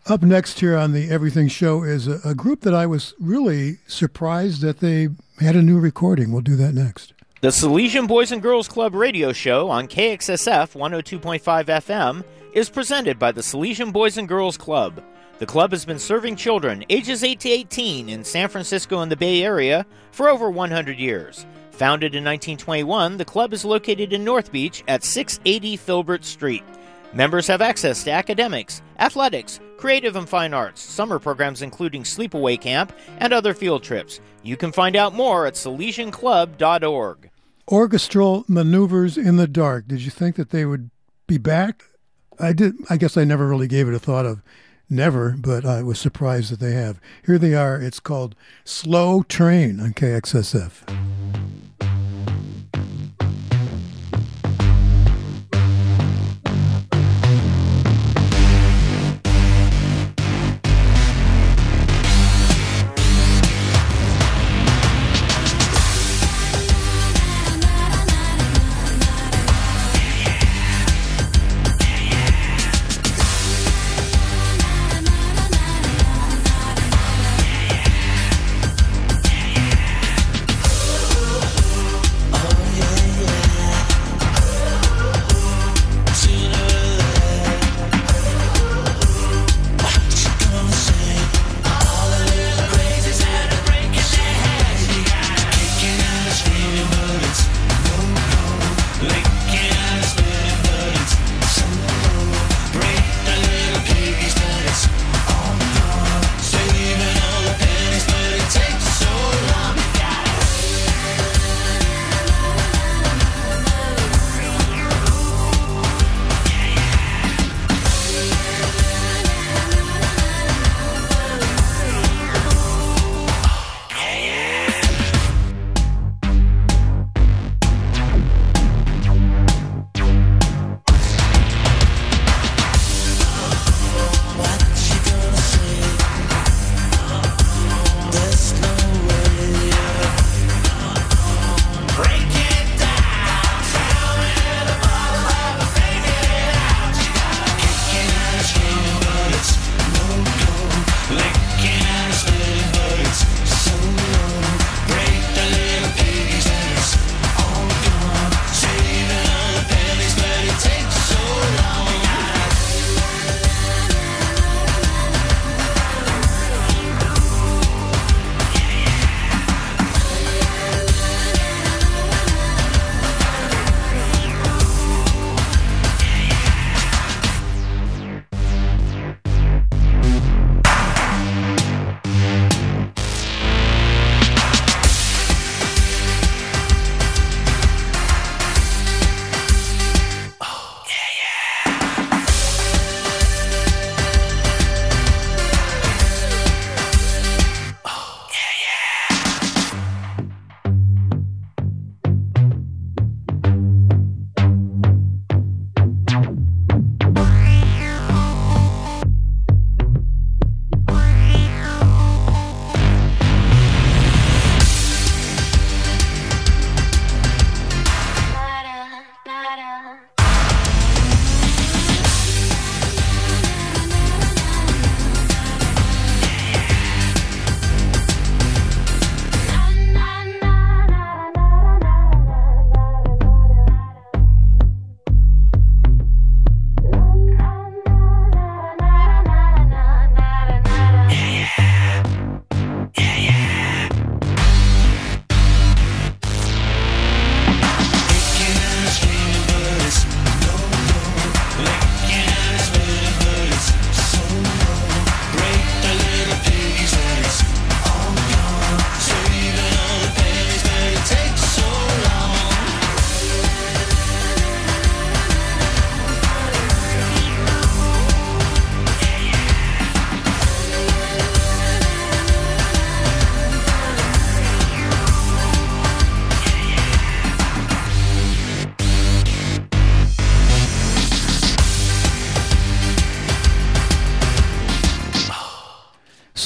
Up 0.06 0.22
next 0.22 0.62
here 0.62 0.78
on 0.78 0.94
the 0.94 1.10
Everything 1.10 1.50
Show 1.50 1.84
is 1.84 2.08
a, 2.08 2.22
a 2.24 2.34
group 2.34 2.62
that 2.62 2.74
I 2.74 2.86
was 2.86 3.14
really 3.20 3.80
surprised 3.86 4.62
that 4.62 4.80
they 4.80 5.10
had 5.42 5.58
a 5.58 5.62
new 5.62 5.82
recording. 5.82 6.32
We'll 6.32 6.44
do 6.44 6.56
that 6.56 6.74
next. 6.76 7.12
The 7.42 7.50
Salesian 7.50 8.08
Boys 8.08 8.32
and 8.32 8.42
Girls 8.42 8.70
Club 8.70 8.96
radio 8.96 9.34
show 9.34 9.70
on 9.70 9.90
KXSF 9.90 10.72
102.5 10.72 11.42
FM 11.66 12.24
is 12.54 12.70
presented 12.70 13.20
by 13.20 13.34
the 13.34 13.42
Salesian 13.42 13.92
Boys 13.92 14.18
and 14.18 14.30
Girls 14.30 14.56
Club. 14.56 15.04
The 15.40 15.46
club 15.46 15.72
has 15.72 15.84
been 15.84 16.00
serving 16.00 16.38
children 16.38 16.86
ages 16.90 17.22
8 17.22 17.38
to 17.42 17.50
18 17.50 18.08
in 18.08 18.24
San 18.24 18.48
Francisco 18.48 19.02
and 19.02 19.12
the 19.12 19.18
Bay 19.18 19.44
Area 19.44 19.86
for 20.12 20.30
over 20.30 20.50
100 20.50 20.98
years. 20.98 21.46
Founded 21.78 22.16
in 22.16 22.24
1921, 22.24 23.18
the 23.18 23.26
club 23.26 23.54
is 23.54 23.64
located 23.64 24.12
in 24.12 24.24
North 24.24 24.52
Beach 24.52 24.84
at 24.88 25.04
680 25.04 25.78
Filbert 25.78 26.26
Street. 26.26 26.64
Members 27.14 27.46
have 27.46 27.62
access 27.62 28.04
to 28.04 28.12
academics, 28.12 28.82
athletics, 28.98 29.60
creative 29.78 30.16
and 30.16 30.28
fine 30.28 30.56
arts, 30.56 30.82
summer 30.82 31.20
programs 31.20 31.62
including 31.62 32.02
sleepaway 32.02 32.60
camp, 32.60 32.94
and 33.20 33.32
other 33.32 33.54
field 33.54 33.84
trips. 33.84 34.20
You 34.42 34.58
can 34.58 34.72
find 34.72 34.96
out 34.96 35.14
more 35.14 35.46
at 35.46 35.54
salesianclub.org. 35.54 37.30
Orchestral 37.68 38.44
maneuvers 38.48 39.16
in 39.16 39.36
the 39.36 39.48
dark. 39.48 39.88
Did 39.88 40.02
you 40.02 40.10
think 40.10 40.36
that 40.38 40.50
they 40.50 40.66
would 40.66 40.90
be 41.28 41.38
back? 41.38 41.84
I 42.40 42.54
did. 42.54 42.74
I 42.90 42.98
guess 42.98 43.18
I 43.18 43.24
never 43.24 43.48
really 43.48 43.68
gave 43.68 43.88
it 43.88 43.94
a 43.94 44.00
thought 44.00 44.26
of 44.26 44.42
never, 44.90 45.36
but 45.38 45.64
I 45.64 45.84
was 45.84 46.00
surprised 46.00 46.52
that 46.52 46.60
they 46.60 46.74
have. 46.74 47.00
Here 47.24 47.38
they 47.38 47.54
are. 47.54 47.80
It's 47.80 48.00
called 48.00 48.36
Slow 48.66 49.22
Train 49.22 49.80
on 49.80 49.94
KXSF. 49.94 51.27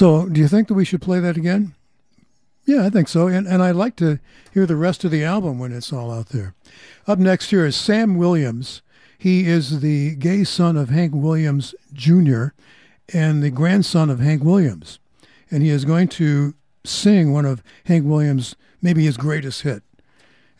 So, 0.01 0.25
do 0.25 0.41
you 0.41 0.47
think 0.47 0.67
that 0.67 0.73
we 0.73 0.83
should 0.83 1.03
play 1.03 1.19
that 1.19 1.37
again? 1.37 1.75
Yeah, 2.65 2.87
I 2.87 2.89
think 2.89 3.07
so. 3.07 3.27
And, 3.27 3.45
and 3.45 3.61
I'd 3.61 3.75
like 3.75 3.95
to 3.97 4.17
hear 4.51 4.65
the 4.65 4.75
rest 4.75 5.03
of 5.03 5.11
the 5.11 5.23
album 5.23 5.59
when 5.59 5.71
it's 5.71 5.93
all 5.93 6.11
out 6.11 6.29
there. 6.29 6.55
Up 7.05 7.19
next 7.19 7.51
here 7.51 7.67
is 7.67 7.75
Sam 7.75 8.17
Williams. 8.17 8.81
He 9.15 9.45
is 9.45 9.81
the 9.81 10.15
gay 10.15 10.43
son 10.43 10.75
of 10.75 10.89
Hank 10.89 11.13
Williams 11.13 11.75
Jr. 11.93 12.45
and 13.13 13.43
the 13.43 13.51
grandson 13.51 14.09
of 14.09 14.19
Hank 14.19 14.43
Williams. 14.43 14.97
And 15.51 15.61
he 15.61 15.69
is 15.69 15.85
going 15.85 16.07
to 16.07 16.55
sing 16.83 17.31
one 17.31 17.45
of 17.45 17.61
Hank 17.85 18.03
Williams' 18.03 18.55
maybe 18.81 19.05
his 19.05 19.17
greatest 19.17 19.61
hit. 19.61 19.83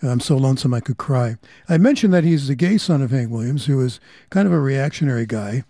I'm 0.03 0.19
so 0.19 0.37
lonesome 0.37 0.75
I 0.75 0.81
could 0.81 0.97
cry. 0.97 1.37
I 1.67 1.79
mentioned 1.79 2.13
that 2.13 2.23
he's 2.23 2.47
the 2.47 2.53
gay 2.53 2.77
son 2.77 3.01
of 3.01 3.09
Hank 3.09 3.31
Williams, 3.31 3.65
who 3.65 3.81
is 3.81 3.99
kind 4.29 4.45
of 4.45 4.53
a 4.53 4.59
reactionary 4.59 5.25
guy. 5.25 5.63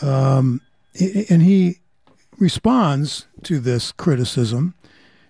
Um, 0.00 0.62
and 1.28 1.42
he 1.42 1.80
responds 2.38 3.26
to 3.44 3.58
this 3.58 3.92
criticism 3.92 4.74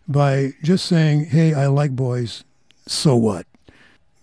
by 0.07 0.55
just 0.63 0.87
saying, 0.87 1.27
Hey, 1.27 1.55
I 1.55 1.67
like 1.67 1.93
boys, 1.93 2.45
so 2.87 3.17
what? 3.17 3.47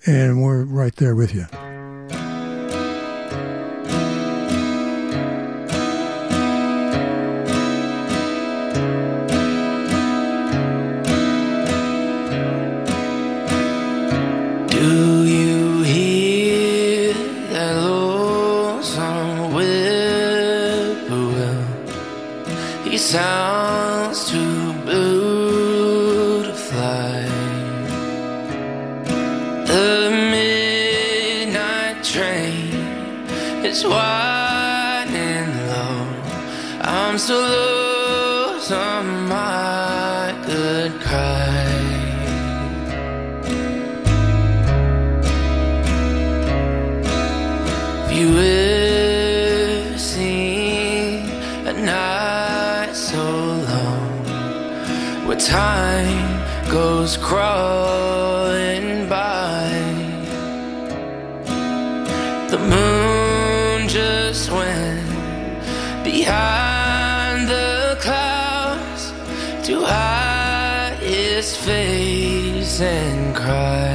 And 0.05 0.41
we're 0.41 0.63
right 0.63 0.95
there 0.95 1.15
with 1.15 1.33
you. 1.33 1.45
Sounds 23.15 24.29
too 24.29 24.73
blue 24.83 26.43
to 26.43 26.53
fly. 26.53 27.23
The 29.71 30.11
midnight 30.33 32.03
train 32.03 32.73
is 33.63 33.85
winding 33.85 34.24
time 55.55 56.31
goes 56.69 57.15
crawling 57.15 58.87
by? 59.07 59.69
The 62.51 62.59
moon 62.73 63.87
just 63.87 64.51
went 64.51 65.07
behind 66.03 67.47
the 67.47 67.97
clouds 68.01 69.03
to 69.67 69.73
hide 69.85 70.97
its 71.01 71.55
face 71.55 72.81
and 72.81 73.33
cry. 73.33 73.94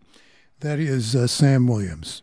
That 0.61 0.77
is 0.77 1.15
uh, 1.15 1.25
Sam 1.25 1.65
Williams. 1.65 2.21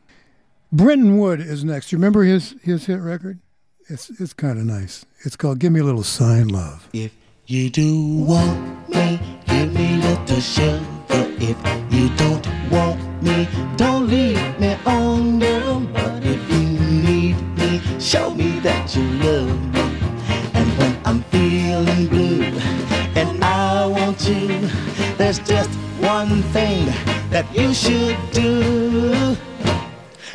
Brenton 0.70 1.19
Wood 1.19 1.40
is 1.40 1.65
next. 1.65 1.90
You 1.90 1.98
remember 1.98 2.23
his, 2.23 2.55
his 2.62 2.86
hit 2.86 3.01
record? 3.01 3.40
It's, 3.89 4.10
it's 4.10 4.32
kind 4.32 4.60
of 4.60 4.65
nice. 4.65 5.05
It's 5.24 5.35
called 5.35 5.59
Give 5.59 5.73
Me 5.73 5.81
a 5.81 5.82
Little 5.82 6.05
Sign 6.05 6.47
Love. 6.47 6.89
If 6.93 7.10
you 7.47 7.69
do 7.69 8.01
want 8.19 8.89
me, 8.89 9.19
give 9.48 9.74
me 9.74 9.94
a 9.94 10.06
little 10.06 10.40
sugar. 10.40 10.86
If 11.40 11.59
you 11.93 12.10
don't 12.16 12.47
want 12.70 13.01
me, 13.24 13.48
don't 13.77 14.06
leave 14.06 14.60
me 14.60 14.77
on, 14.86 15.40
girl. 15.40 15.81
But 15.93 16.24
if 16.24 16.48
you 16.48 16.78
need 17.02 17.59
me, 17.59 17.81
show 17.98 18.32
me 18.32 18.60
that 18.60 18.94
you 18.94 19.02
love 19.02 19.74
me. 19.74 19.81
And 20.55 20.78
when 20.78 20.97
I'm 21.05 21.23
feeling 21.24 22.06
blue 22.06 22.44
and 23.16 23.43
I 23.43 23.85
want 23.86 24.28
you, 24.28 24.69
there's 25.16 25.40
just 25.40 25.70
one 26.01 26.40
thing 26.55 27.18
that 27.31 27.47
you 27.55 27.75
should 27.75 28.17
do. 28.33 29.37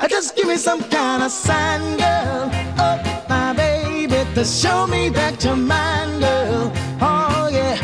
Just 0.09 0.35
give 0.35 0.47
me 0.47 0.57
some 0.57 0.81
kind 0.89 1.23
of 1.23 1.31
sign, 1.31 1.97
girl. 1.97 2.51
Oh, 2.77 3.25
my 3.27 3.53
baby, 3.53 4.23
to 4.35 4.45
show 4.45 4.85
me 4.85 5.09
that 5.09 5.43
you're 5.43 5.55
mine, 5.55 6.19
girl. 6.19 6.71
Oh, 7.01 7.49
yeah. 7.51 7.77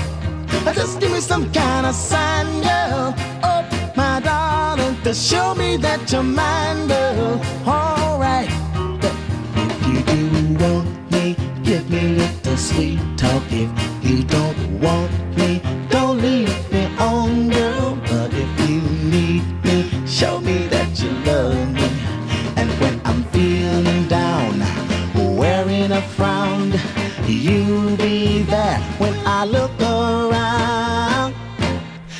Just 0.74 1.00
give 1.00 1.12
me 1.12 1.22
some 1.22 1.52
kind 1.52 1.86
of 1.88 1.96
sign, 1.96 2.46
girl. 2.62 3.16
Oh, 3.44 3.92
my 3.96 4.20
darling, 4.20 5.02
to 5.04 5.14
show 5.14 5.56
me 5.56 5.78
that 5.78 6.12
you're 6.12 6.24
mine, 6.24 6.88
girl. 6.88 7.42
All 7.66 8.20
right. 8.20 8.48
If 9.56 9.88
you 9.88 10.02
do 10.04 10.64
want 10.64 11.12
me, 11.12 11.36
give 11.64 11.90
me 11.90 12.00
a 12.00 12.18
little 12.22 12.58
sweet 12.58 13.00
talk. 13.18 13.44
If 13.50 13.70
you 14.04 14.24
don't 14.24 14.80
want 14.80 15.29
You'll 27.40 27.96
be 27.96 28.44
there 28.44 28.80
when 28.98 29.16
I 29.26 29.46
look 29.46 29.72
around. 29.80 31.34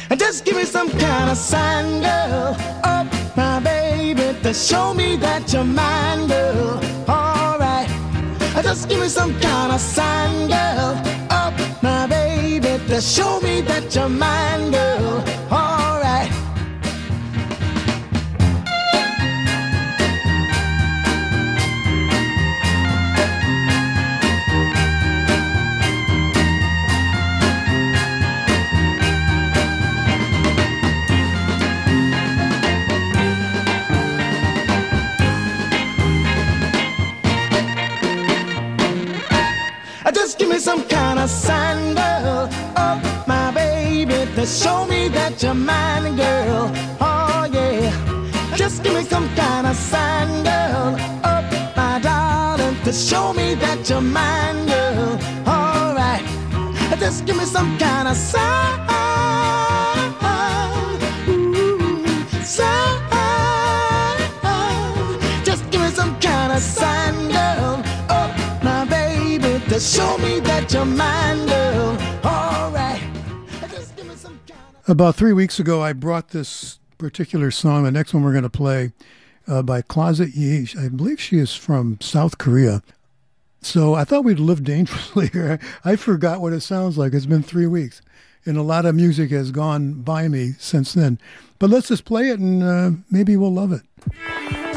And 0.10 0.18
just 0.18 0.46
give 0.46 0.56
me 0.56 0.64
some 0.64 0.90
kind 0.90 1.30
of 1.30 1.38
sign, 1.38 2.02
girl. 2.02 2.56
Oh, 2.86 3.04
my 3.36 3.60
baby, 3.60 4.34
to 4.44 4.54
show 4.54 4.94
me 4.94 5.18
that 5.18 5.52
you're 5.52 5.66
mine, 5.66 6.28
girl. 6.28 6.80
Alright. 7.10 7.90
Just 8.64 8.88
give 8.88 9.02
me 9.02 9.10
some 9.10 9.38
kind 9.42 9.74
of 9.74 9.82
sign, 9.82 10.48
girl. 10.48 10.96
Oh, 11.32 11.52
my 11.82 12.08
baby, 12.08 12.80
to 12.88 13.02
show 13.02 13.42
me 13.42 13.60
that 13.62 13.94
you're 13.94 14.08
mine, 14.08 14.72
girl. 14.72 14.89
Of 41.20 41.30
sign, 41.30 41.96
girl. 41.96 42.50
Oh, 42.78 43.24
my 43.28 43.52
baby, 43.52 44.26
to 44.36 44.46
show 44.46 44.86
me 44.86 45.10
that 45.10 45.42
you're 45.44 45.54
mine, 45.54 46.16
girl. 46.16 46.72
Oh, 47.02 47.48
yeah. 47.52 47.92
Just 48.56 48.84
give 48.84 48.94
me 48.94 49.04
some 49.04 49.28
kind 49.36 49.68
of 49.68 49.76
sign, 49.76 50.44
girl. 50.44 50.96
Oh, 51.24 51.42
my 51.76 52.00
darling, 52.00 52.76
to 52.84 52.94
show 52.94 53.34
me 53.34 53.56
that 53.56 53.90
you're 53.90 54.02
mine, 54.02 54.66
girl. 54.68 55.20
All 55.46 55.94
right. 55.94 56.24
Just 57.00 57.26
give 57.26 57.38
me 57.38 57.46
some 57.46 57.78
kind 57.78 58.08
of 58.08 58.16
sign. 58.16 58.80
Ooh, 61.28 62.44
sign. 62.44 63.00
Just 65.44 65.70
give 65.72 65.82
me 65.82 65.90
some 65.90 66.18
kind 66.20 66.54
of 66.54 66.62
sign, 66.62 67.16
girl. 67.32 67.84
Oh, 68.10 68.60
my 68.64 68.86
baby, 68.86 69.60
to 69.70 69.80
show 69.80 70.18
me 70.18 70.40
that 70.70 70.76
you're 70.76 70.86
mine, 70.86 71.46
girl. 71.48 71.98
All 72.24 72.72
right. 72.72 73.02
Kind 73.60 73.74
of. 73.74 74.90
About 74.90 75.16
three 75.16 75.34
weeks 75.34 75.60
ago, 75.60 75.82
I 75.82 75.94
brought 75.94 76.30
this 76.30 76.80
particular 76.98 77.52
song. 77.52 77.84
The 77.84 77.92
next 77.92 78.14
one 78.14 78.24
we're 78.24 78.32
going 78.32 78.44
to 78.44 78.50
play 78.50 78.92
uh, 79.48 79.62
by 79.62 79.82
Closet 79.82 80.36
Yi. 80.36 80.68
I 80.78 80.90
believe 80.90 81.20
she 81.20 81.38
is 81.38 81.56
from 81.56 82.00
South 82.02 82.38
Korea. 82.38 82.84
So 83.62 83.94
I 83.94 84.04
thought 84.04 84.24
we'd 84.24 84.40
live 84.40 84.64
dangerously 84.64 85.28
here. 85.34 85.60
I 85.84 85.96
forgot 85.96 86.42
what 86.42 86.54
it 86.54 86.62
sounds 86.62 86.98
like. 86.98 87.14
It's 87.14 87.26
been 87.26 87.44
three 87.44 87.68
weeks, 87.68 88.02
and 88.46 88.58
a 88.58 88.64
lot 88.64 88.86
of 88.86 88.96
music 88.96 89.32
has 89.32 89.52
gone 89.52 90.02
by 90.02 90.28
me 90.28 90.54
since 90.60 90.94
then. 90.94 91.20
But 91.58 91.70
let's 91.70 91.90
just 91.90 92.06
play 92.06 92.30
it, 92.30 92.40
and 92.40 92.64
uh, 92.64 92.92
maybe 93.12 93.36
we'll 93.36 93.54
love 93.54 93.72
it. 93.74 94.69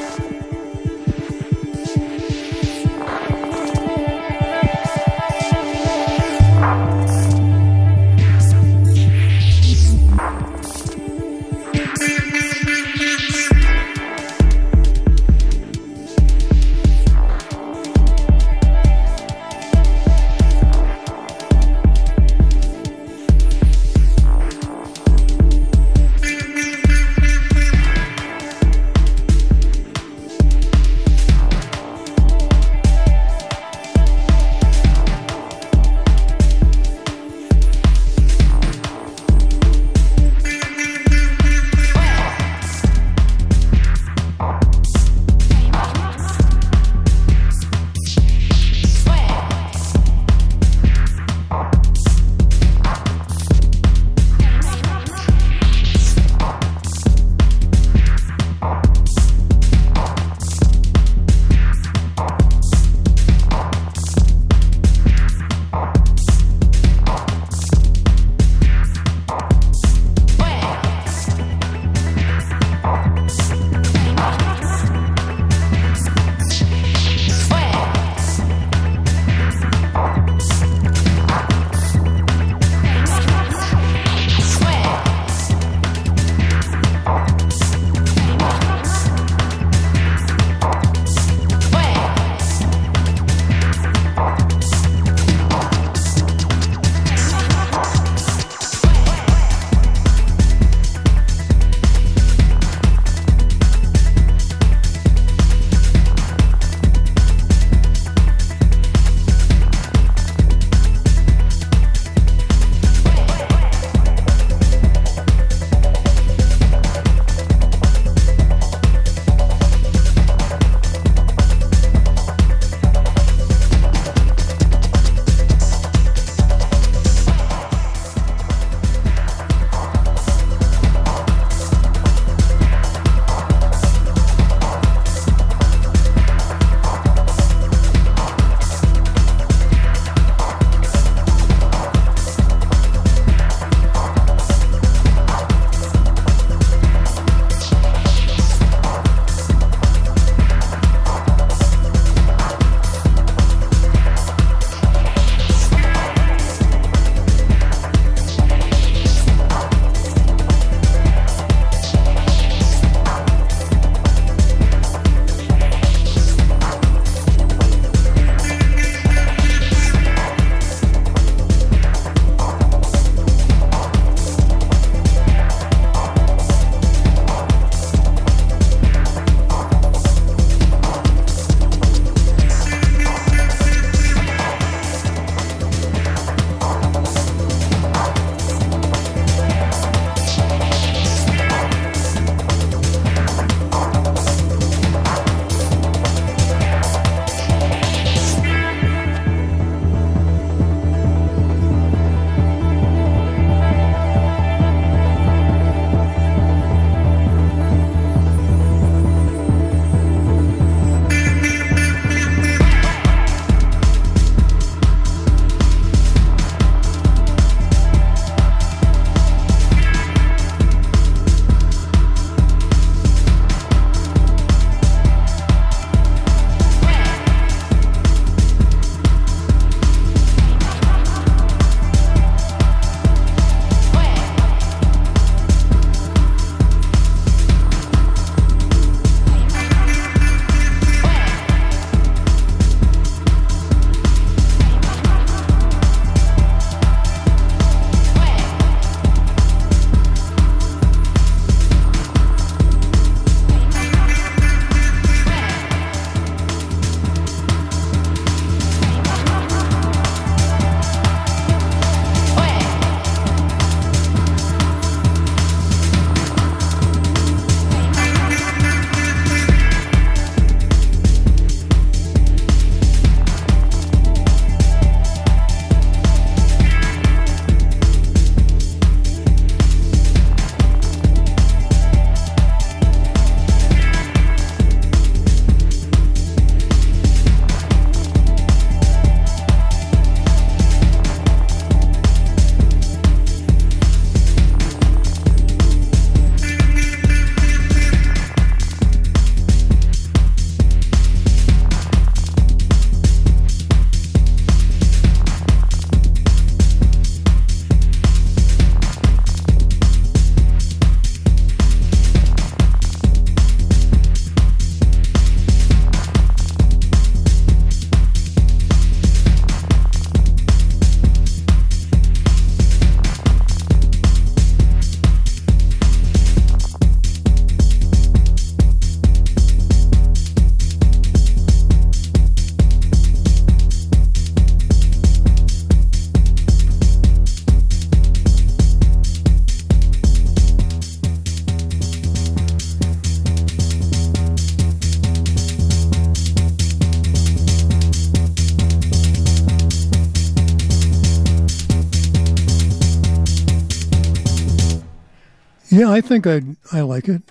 Yeah, 355.83 355.91
I 355.91 356.01
think 356.01 356.29
I 356.29 356.43
I 356.71 356.83
like 356.83 357.09
it. 357.09 357.23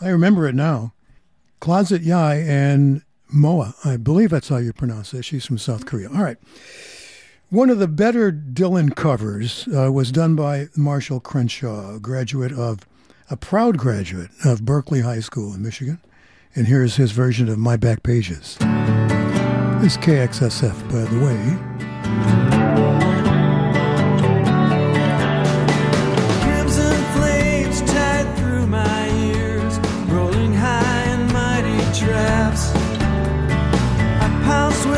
I 0.00 0.08
remember 0.08 0.48
it 0.48 0.54
now. 0.54 0.94
Closet 1.60 2.00
Yai 2.00 2.36
and 2.36 3.02
Moeh. 3.30 3.74
I 3.84 3.98
believe 3.98 4.30
that's 4.30 4.48
how 4.48 4.56
you 4.56 4.72
pronounce 4.72 5.12
it. 5.12 5.26
She's 5.26 5.44
from 5.44 5.58
South 5.58 5.84
Korea. 5.84 6.08
All 6.08 6.22
right. 6.22 6.38
One 7.50 7.68
of 7.68 7.80
the 7.80 7.86
better 7.86 8.32
Dylan 8.32 8.96
covers 8.96 9.68
uh, 9.76 9.92
was 9.92 10.10
done 10.10 10.36
by 10.36 10.68
Marshall 10.74 11.20
Crenshaw, 11.20 11.96
a 11.96 12.00
graduate 12.00 12.52
of 12.52 12.86
a 13.30 13.36
proud 13.36 13.76
graduate 13.76 14.30
of 14.42 14.64
Berkley 14.64 15.02
High 15.02 15.20
School 15.20 15.52
in 15.52 15.62
Michigan. 15.62 16.00
And 16.56 16.66
here's 16.66 16.96
his 16.96 17.12
version 17.12 17.50
of 17.50 17.58
My 17.58 17.76
Back 17.76 18.02
Pages. 18.02 18.56
This 19.82 19.96
is 19.96 19.98
KXSF, 19.98 20.90
by 20.90 21.04
the 21.04 22.54
way. 22.54 22.57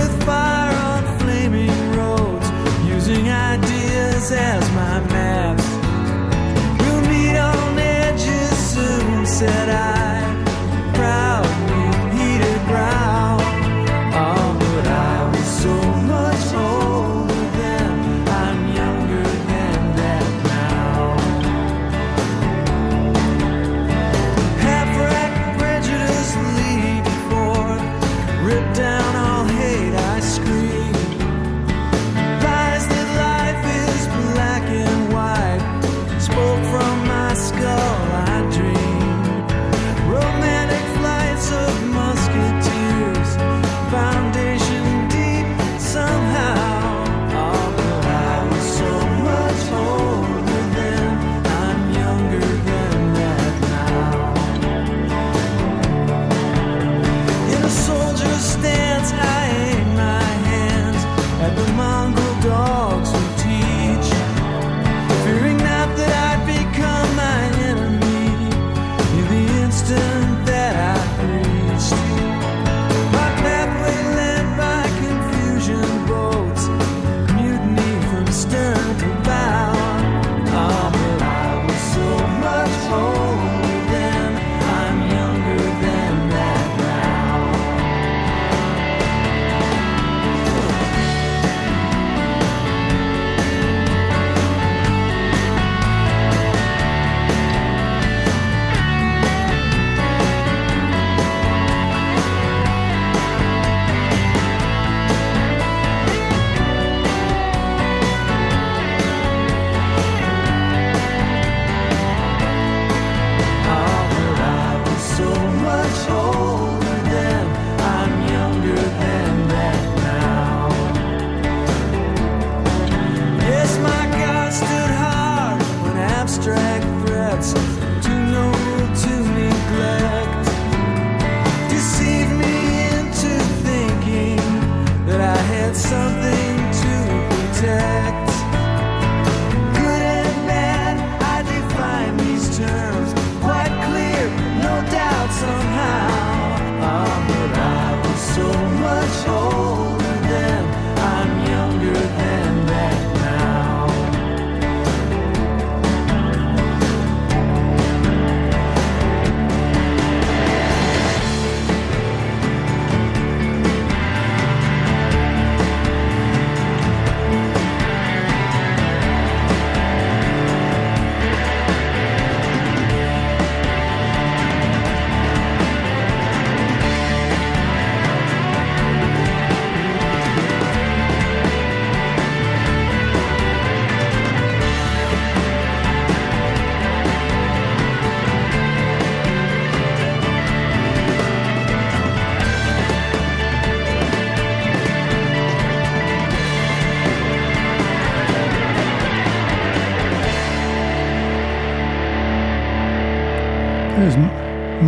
With 0.00 0.24
fire 0.24 0.76
on 0.92 1.18
flaming 1.18 1.92
roads, 1.92 2.48
using 2.86 3.28
ideas 3.30 4.32
as 4.32 4.59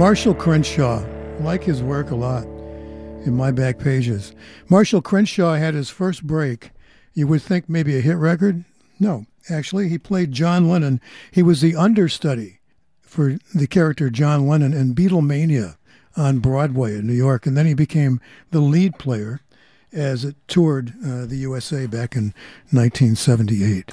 Marshall 0.02 0.34
Crenshaw. 0.34 0.98
I 0.98 1.42
like 1.44 1.62
his 1.62 1.80
work 1.80 2.10
a 2.10 2.16
lot 2.16 2.42
in 3.24 3.36
my 3.36 3.52
back 3.52 3.78
pages. 3.78 4.34
Marshall 4.68 5.00
Crenshaw 5.00 5.54
had 5.54 5.74
his 5.74 5.90
first 5.90 6.26
break. 6.26 6.72
You 7.14 7.28
would 7.28 7.40
think 7.40 7.68
maybe 7.68 7.96
a 7.96 8.00
hit 8.00 8.16
record. 8.16 8.64
No, 8.98 9.26
actually, 9.48 9.88
he 9.88 9.98
played 9.98 10.32
John 10.32 10.68
Lennon. 10.68 11.00
He 11.30 11.40
was 11.40 11.60
the 11.60 11.76
understudy 11.76 12.58
for 13.00 13.38
the 13.54 13.68
character 13.68 14.10
John 14.10 14.48
Lennon 14.48 14.72
in 14.72 14.92
Beatlemania 14.92 15.76
on 16.16 16.40
Broadway 16.40 16.96
in 16.96 17.06
New 17.06 17.12
York. 17.12 17.46
And 17.46 17.56
then 17.56 17.66
he 17.66 17.74
became 17.74 18.20
the 18.50 18.58
lead 18.58 18.98
player 18.98 19.38
as 19.92 20.24
it 20.24 20.34
toured 20.48 20.94
uh, 21.06 21.26
the 21.26 21.36
USA 21.36 21.86
back 21.86 22.16
in 22.16 22.34
1978. 22.72 23.92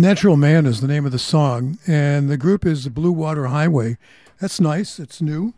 Natural 0.00 0.36
Man 0.36 0.64
is 0.64 0.80
the 0.80 0.88
name 0.88 1.04
of 1.04 1.12
the 1.12 1.18
song, 1.18 1.78
and 1.86 2.30
the 2.30 2.38
group 2.38 2.64
is 2.64 2.84
the 2.84 2.90
Blue 2.90 3.12
Water 3.12 3.48
Highway. 3.48 3.98
That's 4.40 4.58
nice. 4.58 4.98
It's 4.98 5.20
new. 5.20 5.52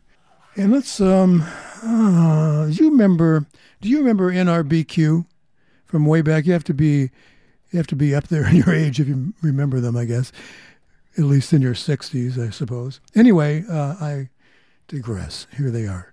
And 0.57 0.73
let's 0.73 1.01
um, 1.01 1.43
uh, 1.85 2.67
you 2.67 2.91
remember? 2.91 3.47
Do 3.81 3.89
you 3.89 3.99
remember 3.99 4.33
NRBQ 4.33 5.27
from 5.87 6.07
way 6.07 6.23
back? 6.23 6.45
You 6.45 6.55
have 6.55 6.65
to 6.65 6.75
be, 6.75 7.11
you 7.71 7.77
have 7.77 7.87
to 7.87 7.97
be 7.97 8.17
up 8.17 8.27
there 8.29 8.45
in 8.51 8.57
your 8.57 8.75
age 8.75 8.99
if 8.99 9.07
you 9.07 9.33
remember 9.43 9.79
them. 9.79 9.97
I 9.97 10.07
guess, 10.07 10.33
at 11.17 11.25
least 11.25 11.53
in 11.53 11.63
your 11.63 11.77
sixties, 11.77 12.37
I 12.37 12.51
suppose. 12.51 13.01
Anyway, 13.15 13.65
uh, 13.71 13.95
I 14.01 14.31
digress. 14.89 15.47
Here 15.57 15.71
they 15.71 15.87
are. 15.87 16.13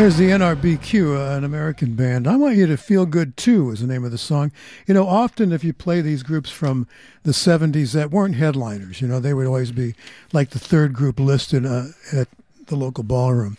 There's 0.00 0.16
the 0.16 0.30
NRBQ, 0.30 1.14
uh, 1.14 1.36
an 1.36 1.44
American 1.44 1.94
band. 1.94 2.26
I 2.26 2.34
Want 2.34 2.56
You 2.56 2.66
to 2.68 2.78
Feel 2.78 3.04
Good 3.04 3.36
Too 3.36 3.70
is 3.70 3.82
the 3.82 3.86
name 3.86 4.02
of 4.02 4.10
the 4.10 4.16
song. 4.16 4.50
You 4.86 4.94
know, 4.94 5.06
often 5.06 5.52
if 5.52 5.62
you 5.62 5.74
play 5.74 6.00
these 6.00 6.22
groups 6.22 6.48
from 6.48 6.88
the 7.22 7.32
70s 7.32 7.92
that 7.92 8.10
weren't 8.10 8.36
headliners, 8.36 9.02
you 9.02 9.08
know, 9.08 9.20
they 9.20 9.34
would 9.34 9.46
always 9.46 9.72
be 9.72 9.94
like 10.32 10.50
the 10.50 10.58
third 10.58 10.94
group 10.94 11.20
listed 11.20 11.66
uh, 11.66 11.88
at 12.14 12.28
the 12.68 12.76
local 12.76 13.04
ballroom. 13.04 13.58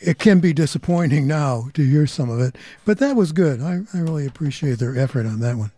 It 0.00 0.18
can 0.18 0.40
be 0.40 0.52
disappointing 0.52 1.28
now 1.28 1.68
to 1.74 1.88
hear 1.88 2.08
some 2.08 2.30
of 2.30 2.40
it, 2.40 2.56
but 2.84 2.98
that 2.98 3.14
was 3.14 3.30
good. 3.30 3.62
I, 3.62 3.82
I 3.94 4.00
really 4.00 4.26
appreciate 4.26 4.80
their 4.80 4.98
effort 4.98 5.24
on 5.24 5.38
that 5.38 5.54
one. 5.54 5.70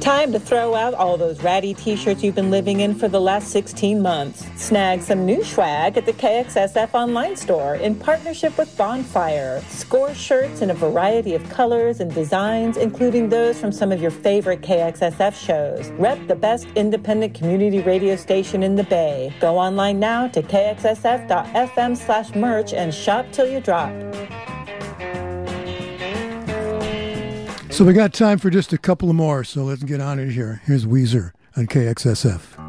Time 0.00 0.30
to 0.32 0.38
throw 0.38 0.74
out 0.74 0.94
all 0.94 1.16
those 1.16 1.42
ratty 1.42 1.74
t 1.74 1.96
shirts 1.96 2.22
you've 2.22 2.36
been 2.36 2.50
living 2.50 2.80
in 2.80 2.94
for 2.94 3.08
the 3.08 3.20
last 3.20 3.48
16 3.48 4.00
months. 4.00 4.46
Snag 4.54 5.02
some 5.02 5.26
new 5.26 5.42
swag 5.42 5.96
at 5.96 6.06
the 6.06 6.12
KXSF 6.12 6.94
online 6.94 7.34
store 7.34 7.74
in 7.74 7.96
partnership 7.96 8.56
with 8.56 8.74
Bonfire. 8.76 9.60
Score 9.68 10.14
shirts 10.14 10.62
in 10.62 10.70
a 10.70 10.74
variety 10.74 11.34
of 11.34 11.48
colors 11.50 11.98
and 11.98 12.14
designs, 12.14 12.76
including 12.76 13.28
those 13.28 13.60
from 13.60 13.72
some 13.72 13.90
of 13.90 14.00
your 14.00 14.12
favorite 14.12 14.62
KXSF 14.62 15.34
shows. 15.34 15.90
Rep 15.92 16.24
the 16.28 16.36
best 16.36 16.68
independent 16.76 17.34
community 17.34 17.80
radio 17.80 18.14
station 18.14 18.62
in 18.62 18.76
the 18.76 18.84
Bay. 18.84 19.34
Go 19.40 19.58
online 19.58 19.98
now 19.98 20.28
to 20.28 20.42
kxsf.fm 20.42 21.96
slash 21.96 22.34
merch 22.36 22.72
and 22.72 22.94
shop 22.94 23.26
till 23.32 23.48
you 23.48 23.60
drop. 23.60 23.92
So 27.78 27.84
we 27.84 27.92
got 27.92 28.12
time 28.12 28.38
for 28.38 28.50
just 28.50 28.72
a 28.72 28.76
couple 28.76 29.12
more, 29.12 29.44
so 29.44 29.62
let's 29.62 29.84
get 29.84 30.00
on 30.00 30.18
it 30.18 30.32
here. 30.32 30.60
Here's 30.64 30.84
Weezer 30.84 31.30
on 31.56 31.68
KXSF. 31.68 32.67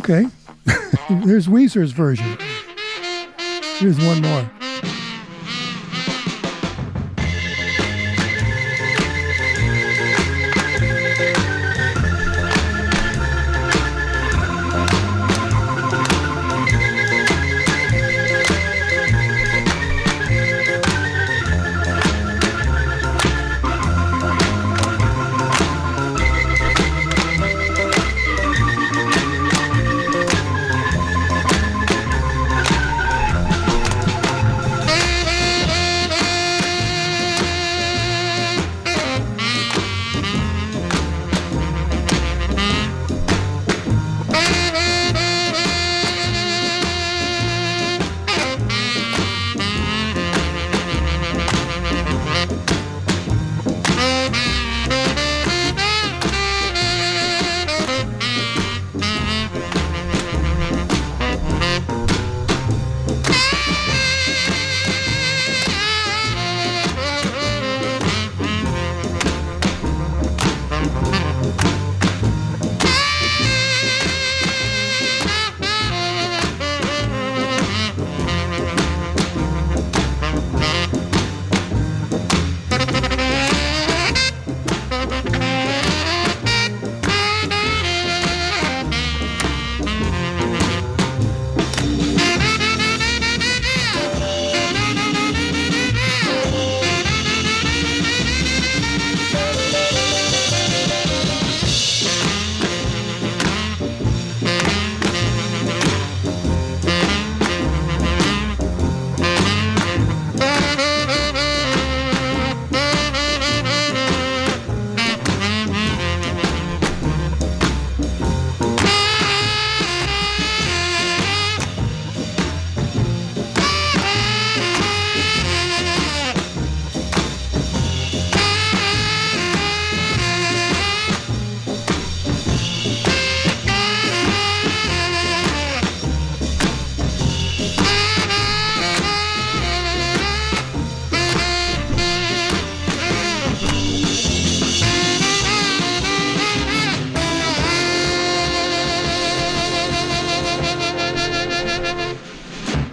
Okay. 0.00 0.24
There's 1.26 1.46
Weezer's 1.46 1.92
version. 1.92 2.38
Here's 3.76 3.98
one 3.98 4.22
more. 4.22 4.50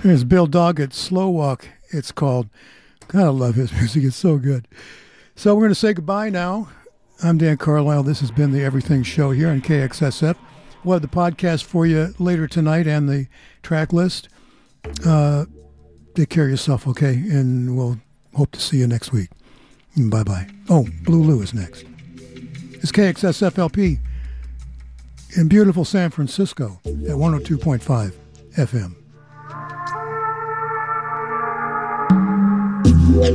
There's 0.08 0.24
Bill 0.24 0.48
Doggett, 0.48 0.94
Slow 0.94 1.28
Walk, 1.28 1.68
it's 1.90 2.14
called. 2.14 2.48
I 3.14 3.24
love 3.24 3.56
his 3.56 3.74
music. 3.74 4.06
It's 4.06 4.16
so 4.16 4.38
good. 4.38 4.66
So 5.36 5.54
we're 5.54 5.64
going 5.64 5.72
to 5.72 5.76
say 5.76 5.94
goodbye 5.94 6.30
now. 6.30 6.70
I'm 7.22 7.38
Dan 7.38 7.58
Carlisle. 7.58 8.04
This 8.04 8.22
has 8.22 8.32
been 8.32 8.54
the 8.54 8.64
Everything 8.64 9.04
Show 9.04 9.32
here 9.32 9.50
on 9.50 9.60
KXSF. 9.60 10.38
We'll 10.86 10.94
have 10.94 11.02
the 11.02 11.10
podcast 11.10 11.66
for 11.66 11.86
you 11.86 12.16
later 12.20 12.48
tonight 12.48 12.88
and 12.88 13.10
the 13.10 13.28
track 13.64 13.92
list. 13.92 14.30
Uh, 15.06 15.44
take 16.16 16.30
care 16.30 16.46
of 16.46 16.52
yourself, 16.52 16.88
okay? 16.88 17.16
And 17.16 17.76
we'll 17.76 18.00
hope 18.34 18.54
to 18.54 18.62
see 18.62 18.78
you 18.78 18.88
next 18.88 19.12
week. 19.12 19.30
Bye 19.98 20.24
bye. 20.24 20.48
Oh, 20.70 20.88
Blue 21.04 21.22
Lou 21.22 21.42
is 21.42 21.54
next. 21.54 21.84
It's 22.76 22.94
KXSFLP 22.94 24.00
in 25.36 25.48
beautiful 25.50 25.84
San 25.84 26.12
Francisco 26.12 26.80
at 26.86 26.94
102.5 26.94 28.14
FM. 28.56 28.96
yeah, 33.10 33.30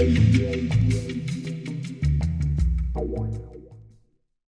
yeah. 0.00 0.57